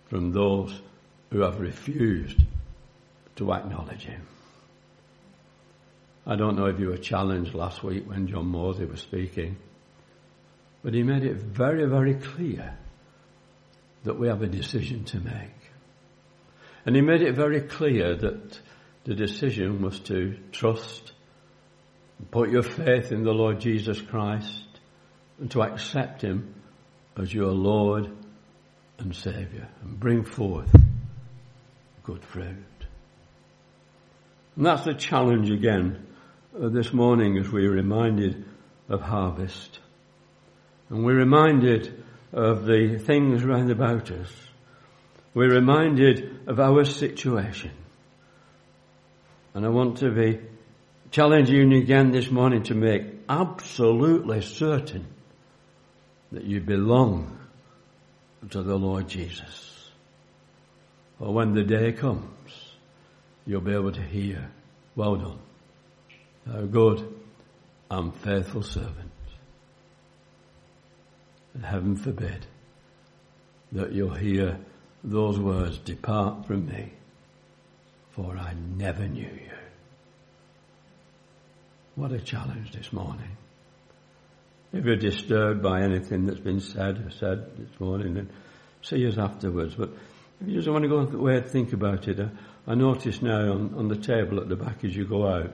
from 0.06 0.32
those 0.32 0.82
who 1.30 1.42
have 1.42 1.60
refused 1.60 2.40
to 3.36 3.52
acknowledge 3.52 4.06
Him. 4.06 4.26
I 6.26 6.38
don't 6.38 6.56
know 6.56 6.68
if 6.68 6.80
you 6.80 6.88
were 6.88 6.98
challenged 6.98 7.54
last 7.54 7.84
week 7.84 8.08
when 8.08 8.28
John 8.28 8.46
Mosley 8.46 8.86
was 8.86 9.02
speaking, 9.02 9.58
but 10.86 10.94
he 10.94 11.04
made 11.04 11.26
it 11.26 11.36
very, 11.36 11.84
very 11.84 12.14
clear 12.14 12.78
that 14.06 14.18
we 14.18 14.30
have 14.30 14.42
a 14.42 14.48
decision 14.48 15.04
to 15.04 15.20
make. 15.20 15.63
And 16.86 16.96
he 16.96 17.02
made 17.02 17.22
it 17.22 17.36
very 17.36 17.62
clear 17.62 18.16
that 18.16 18.60
the 19.06 19.16
decision 19.16 19.82
was 19.82 20.00
to 20.02 20.38
trust, 20.52 21.12
put 22.32 22.50
your 22.50 22.64
faith 22.64 23.12
in 23.12 23.24
the 23.24 23.34
Lord 23.34 23.60
Jesus 23.60 24.02
Christ, 24.02 24.66
and 25.40 25.52
to 25.52 25.62
accept 25.62 26.22
Him 26.22 26.56
as 27.18 27.34
your 27.34 27.52
Lord 27.52 28.10
and 29.00 29.16
Saviour, 29.16 29.68
and 29.82 30.00
bring 30.00 30.24
forth 30.24 30.74
good 32.04 32.24
fruit. 32.24 32.66
And 34.56 34.66
that's 34.66 34.86
the 34.86 34.94
challenge 34.94 35.50
again 35.50 36.06
uh, 36.56 36.70
this 36.70 36.94
morning 36.94 37.38
as 37.38 37.50
we're 37.50 37.72
reminded 37.72 38.46
of 38.88 39.02
harvest. 39.02 39.80
And 40.90 41.04
we're 41.04 41.18
reminded 41.18 42.04
of 42.32 42.66
the 42.66 43.00
things 43.00 43.44
round 43.44 43.72
about 43.72 44.12
us. 44.12 44.32
We're 45.34 45.54
reminded 45.54 46.48
of 46.48 46.60
our 46.60 46.86
situation. 46.86 47.72
And 49.54 49.66
I 49.66 49.70
want 49.70 49.98
to 50.00 50.12
be 50.12 50.40
challenging 51.12 51.72
you 51.72 51.80
again 51.80 52.12
this 52.12 52.30
morning 52.30 52.64
to 52.64 52.76
make 52.76 53.04
absolutely 53.30 54.42
certain 54.42 55.08
that 56.32 56.44
you 56.44 56.60
belong 56.62 57.38
to 58.50 58.62
the 58.62 58.76
Lord 58.76 59.08
Jesus. 59.08 59.90
For 61.18 61.32
when 61.32 61.54
the 61.54 61.64
day 61.64 61.92
comes, 61.94 62.30
you'll 63.46 63.62
be 63.62 63.74
able 63.74 63.92
to 63.92 64.02
hear, 64.02 64.50
well 64.96 65.16
done 65.16 65.40
thou 66.46 66.62
good 66.66 67.14
and 67.90 68.14
faithful 68.16 68.64
servant. 68.64 69.12
And 71.54 71.64
heaven 71.64 71.96
forbid 71.96 72.46
that 73.72 73.92
you'll 73.92 74.14
hear 74.14 74.60
those 75.04 75.40
words, 75.40 75.78
depart 75.80 76.46
from 76.46 76.66
me, 76.68 76.94
for 78.12 78.38
I 78.38 78.54
never 78.78 79.08
knew 79.08 79.24
you. 79.24 79.52
What 81.96 82.12
a 82.12 82.20
challenge 82.20 82.72
this 82.72 82.92
morning. 82.94 83.38
If 84.72 84.86
you're 84.86 84.96
disturbed 84.96 85.62
by 85.62 85.82
anything 85.82 86.26
that's 86.26 86.40
been 86.40 86.60
said 86.60 86.98
or 87.06 87.12
said 87.12 87.58
this 87.58 87.80
morning, 87.80 88.16
then 88.16 88.30
see 88.82 89.06
us 89.08 89.18
afterwards. 89.18 89.76
But 89.76 89.90
If 90.42 90.48
you 90.48 90.56
just 90.56 90.68
want 90.68 90.84
to 90.84 90.90
go 90.90 91.00
away 91.00 91.38
and 91.38 91.46
think 91.46 91.74
about 91.74 92.08
it, 92.08 92.20
I 92.66 92.76
notice 92.76 93.22
now 93.22 93.52
on, 93.52 93.76
on 93.76 93.88
the 93.88 93.96
table 93.96 94.40
at 94.40 94.50
the 94.50 94.56
back 94.56 94.84
as 94.84 94.96
you 94.96 95.06
go 95.06 95.28
out, 95.28 95.54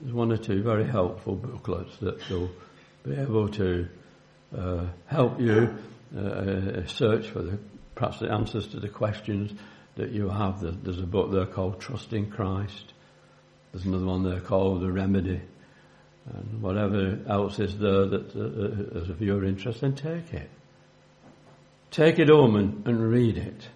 there's 0.00 0.12
one 0.12 0.30
or 0.30 0.36
two 0.36 0.62
very 0.62 0.86
helpful 0.86 1.34
booklets 1.34 1.96
that 1.98 2.28
will 2.30 2.50
be 3.04 3.16
able 3.16 3.48
to 3.48 3.88
uh, 4.56 4.86
help 5.06 5.40
you 5.40 5.76
uh, 6.16 6.20
uh, 6.20 6.86
search 6.86 7.28
for 7.28 7.42
the 7.42 7.58
perhaps 7.96 8.20
the 8.20 8.30
answers 8.30 8.68
to 8.68 8.78
the 8.78 8.88
questions 8.88 9.52
that 9.96 10.10
you 10.10 10.28
have. 10.28 10.60
There's 10.84 11.00
a 11.00 11.06
book 11.06 11.32
there 11.32 11.46
called 11.46 11.80
Trust 11.80 12.12
in 12.12 12.30
Christ. 12.30 12.92
There's 13.72 13.84
another 13.84 14.06
one 14.06 14.22
there 14.22 14.40
called 14.40 14.82
The 14.82 14.92
Remedy. 14.92 15.40
And 16.32 16.62
whatever 16.62 17.18
else 17.28 17.58
is 17.58 17.78
there 17.78 18.06
that 18.06 18.36
uh, 18.36 18.98
is 19.00 19.10
of 19.10 19.20
your 19.20 19.44
interest, 19.44 19.80
then 19.80 19.94
take 19.94 20.32
it. 20.32 20.50
Take 21.90 22.18
it 22.18 22.28
home 22.28 22.56
and, 22.56 22.86
and 22.86 23.10
read 23.10 23.38
it. 23.38 23.68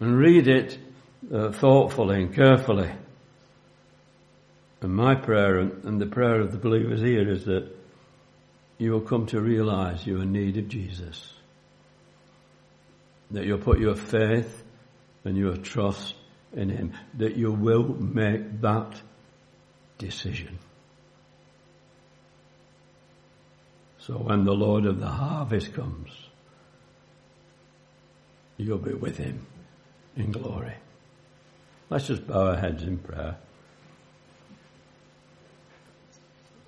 And 0.00 0.18
read 0.18 0.48
it 0.48 0.78
uh, 1.32 1.52
thoughtfully 1.52 2.22
and 2.22 2.34
carefully. 2.34 2.90
And 4.80 4.94
my 4.94 5.14
prayer 5.14 5.58
and, 5.58 5.84
and 5.84 6.00
the 6.00 6.06
prayer 6.06 6.40
of 6.40 6.50
the 6.50 6.58
believers 6.58 7.00
here 7.00 7.30
is 7.30 7.44
that 7.44 7.70
you 8.78 8.90
will 8.90 9.00
come 9.00 9.26
to 9.26 9.40
realize 9.40 10.06
you 10.06 10.18
are 10.18 10.22
in 10.22 10.32
need 10.32 10.56
of 10.56 10.66
Jesus. 10.68 11.32
That 13.32 13.44
you'll 13.44 13.58
put 13.58 13.78
your 13.78 13.94
faith 13.94 14.62
and 15.24 15.36
your 15.36 15.56
trust 15.56 16.14
in 16.52 16.68
Him. 16.68 16.92
That 17.14 17.36
you 17.36 17.52
will 17.52 17.88
make 17.88 18.60
that 18.60 19.00
decision. 19.98 20.58
So 23.98 24.14
when 24.14 24.44
the 24.44 24.52
Lord 24.52 24.84
of 24.86 24.98
the 24.98 25.06
harvest 25.06 25.74
comes, 25.74 26.10
you'll 28.56 28.78
be 28.78 28.94
with 28.94 29.16
Him 29.16 29.46
in 30.16 30.32
glory. 30.32 30.74
Let's 31.88 32.06
just 32.06 32.26
bow 32.26 32.48
our 32.48 32.56
heads 32.56 32.82
in 32.82 32.98
prayer. 32.98 33.36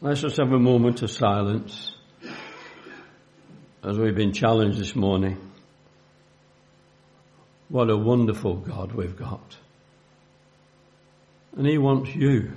Let's 0.01 0.21
just 0.21 0.37
have 0.37 0.53
a 0.53 0.59
moment 0.59 1.03
of 1.03 1.11
silence 1.11 1.97
as 3.83 3.99
we've 3.99 4.15
been 4.15 4.33
challenged 4.33 4.79
this 4.79 4.95
morning. 4.95 5.39
What 7.69 7.91
a 7.91 7.97
wonderful 7.97 8.55
God 8.57 8.93
we've 8.93 9.17
got. 9.17 9.57
And 11.57 11.67
He 11.67 11.79
wants 11.79 12.15
you 12.15 12.53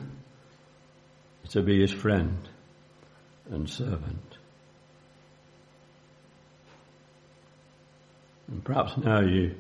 to 1.49 1.61
be 1.61 1.81
His 1.81 1.91
friend 1.91 2.37
and 3.49 3.69
servant. 3.69 4.37
And 8.47 8.63
perhaps 8.63 8.97
now 8.97 9.21
you, 9.21 9.55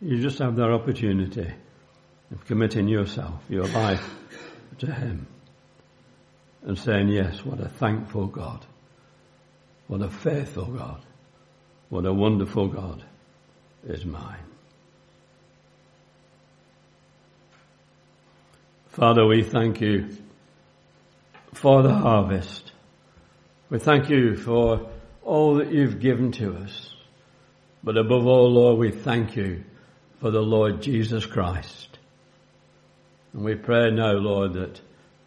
you 0.00 0.20
just 0.20 0.38
have 0.38 0.56
that 0.56 0.70
opportunity 0.70 1.52
of 2.30 2.44
committing 2.46 2.88
yourself, 2.88 3.40
your 3.48 3.66
life 3.66 4.14
to 4.78 4.92
Him 4.92 5.26
and 6.64 6.78
saying, 6.78 7.08
yes, 7.08 7.44
what 7.44 7.60
a 7.60 7.68
thankful 7.68 8.26
God. 8.26 8.64
What 9.86 10.00
a 10.00 10.08
faithful 10.08 10.66
God. 10.66 11.02
What 11.90 12.06
a 12.06 12.12
wonderful 12.12 12.68
God 12.68 13.04
is 13.86 14.04
mine. 14.04 14.53
Father, 18.94 19.26
we 19.26 19.42
thank 19.42 19.80
you 19.80 20.16
for 21.52 21.82
the 21.82 21.92
harvest. 21.92 22.70
We 23.68 23.80
thank 23.80 24.08
you 24.08 24.36
for 24.36 24.88
all 25.20 25.56
that 25.56 25.72
you've 25.72 25.98
given 25.98 26.30
to 26.32 26.54
us. 26.58 26.94
But 27.82 27.96
above 27.96 28.24
all, 28.24 28.52
Lord, 28.52 28.78
we 28.78 28.92
thank 28.92 29.34
you 29.34 29.64
for 30.20 30.30
the 30.30 30.40
Lord 30.40 30.80
Jesus 30.80 31.26
Christ. 31.26 31.98
And 33.32 33.44
we 33.44 33.56
pray 33.56 33.90
now, 33.90 34.12
Lord, 34.12 34.52
that 34.52 34.80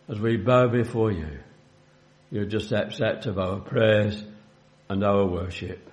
as 0.08 0.18
we 0.18 0.38
bow 0.38 0.70
before 0.70 1.12
you, 1.12 1.40
you 2.32 2.46
just 2.46 2.72
accept 2.72 3.26
of 3.26 3.38
our 3.38 3.60
prayers 3.60 4.24
and 4.88 5.04
our 5.04 5.26
worship. 5.26 5.92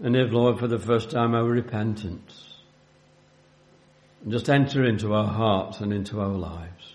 And 0.00 0.16
if, 0.16 0.32
Lord, 0.32 0.58
for 0.58 0.68
the 0.68 0.78
first 0.78 1.10
time, 1.10 1.34
our 1.34 1.44
repentance. 1.44 2.47
And 4.22 4.32
just 4.32 4.48
enter 4.50 4.84
into 4.84 5.14
our 5.14 5.26
hearts 5.26 5.80
and 5.80 5.92
into 5.92 6.20
our 6.20 6.34
lives. 6.34 6.94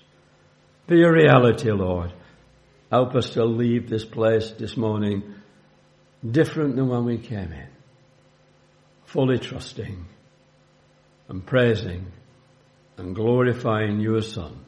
Be 0.88 1.01
a 1.03 1.12
reality, 1.12 1.71
Lord. 1.71 2.13
Help 2.91 3.15
us 3.15 3.31
to 3.31 3.45
leave 3.45 3.89
this 3.89 4.05
place 4.05 4.51
this 4.51 4.77
morning 4.77 5.33
different 6.29 6.75
than 6.75 6.89
when 6.89 7.05
we 7.05 7.17
came 7.17 7.51
in. 7.51 7.67
Fully 9.05 9.39
trusting 9.39 10.05
and 11.29 11.45
praising 11.45 12.12
and 12.97 13.15
glorifying 13.15 13.99
your 13.99 14.21
Son, 14.21 14.65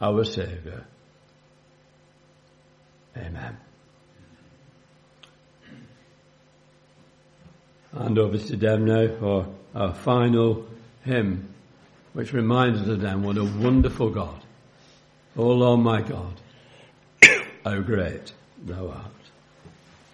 our 0.00 0.24
Saviour. 0.24 0.84
Amen. 3.16 3.56
And 7.92 8.18
over 8.18 8.38
to 8.38 8.56
Deb 8.56 8.80
now 8.80 9.08
for 9.18 9.46
our 9.74 9.94
final 9.94 10.66
hymn, 11.04 11.49
which 12.12 12.32
reminds 12.32 12.80
us 12.82 12.88
of 12.88 13.00
them 13.00 13.22
what 13.22 13.36
a 13.36 13.44
wonderful 13.44 14.10
God. 14.10 14.40
Oh 15.36 15.48
Lord 15.48 15.80
my 15.80 16.02
God, 16.02 16.34
how 17.64 17.80
great 17.80 18.32
thou 18.64 18.88
art. 18.88 19.19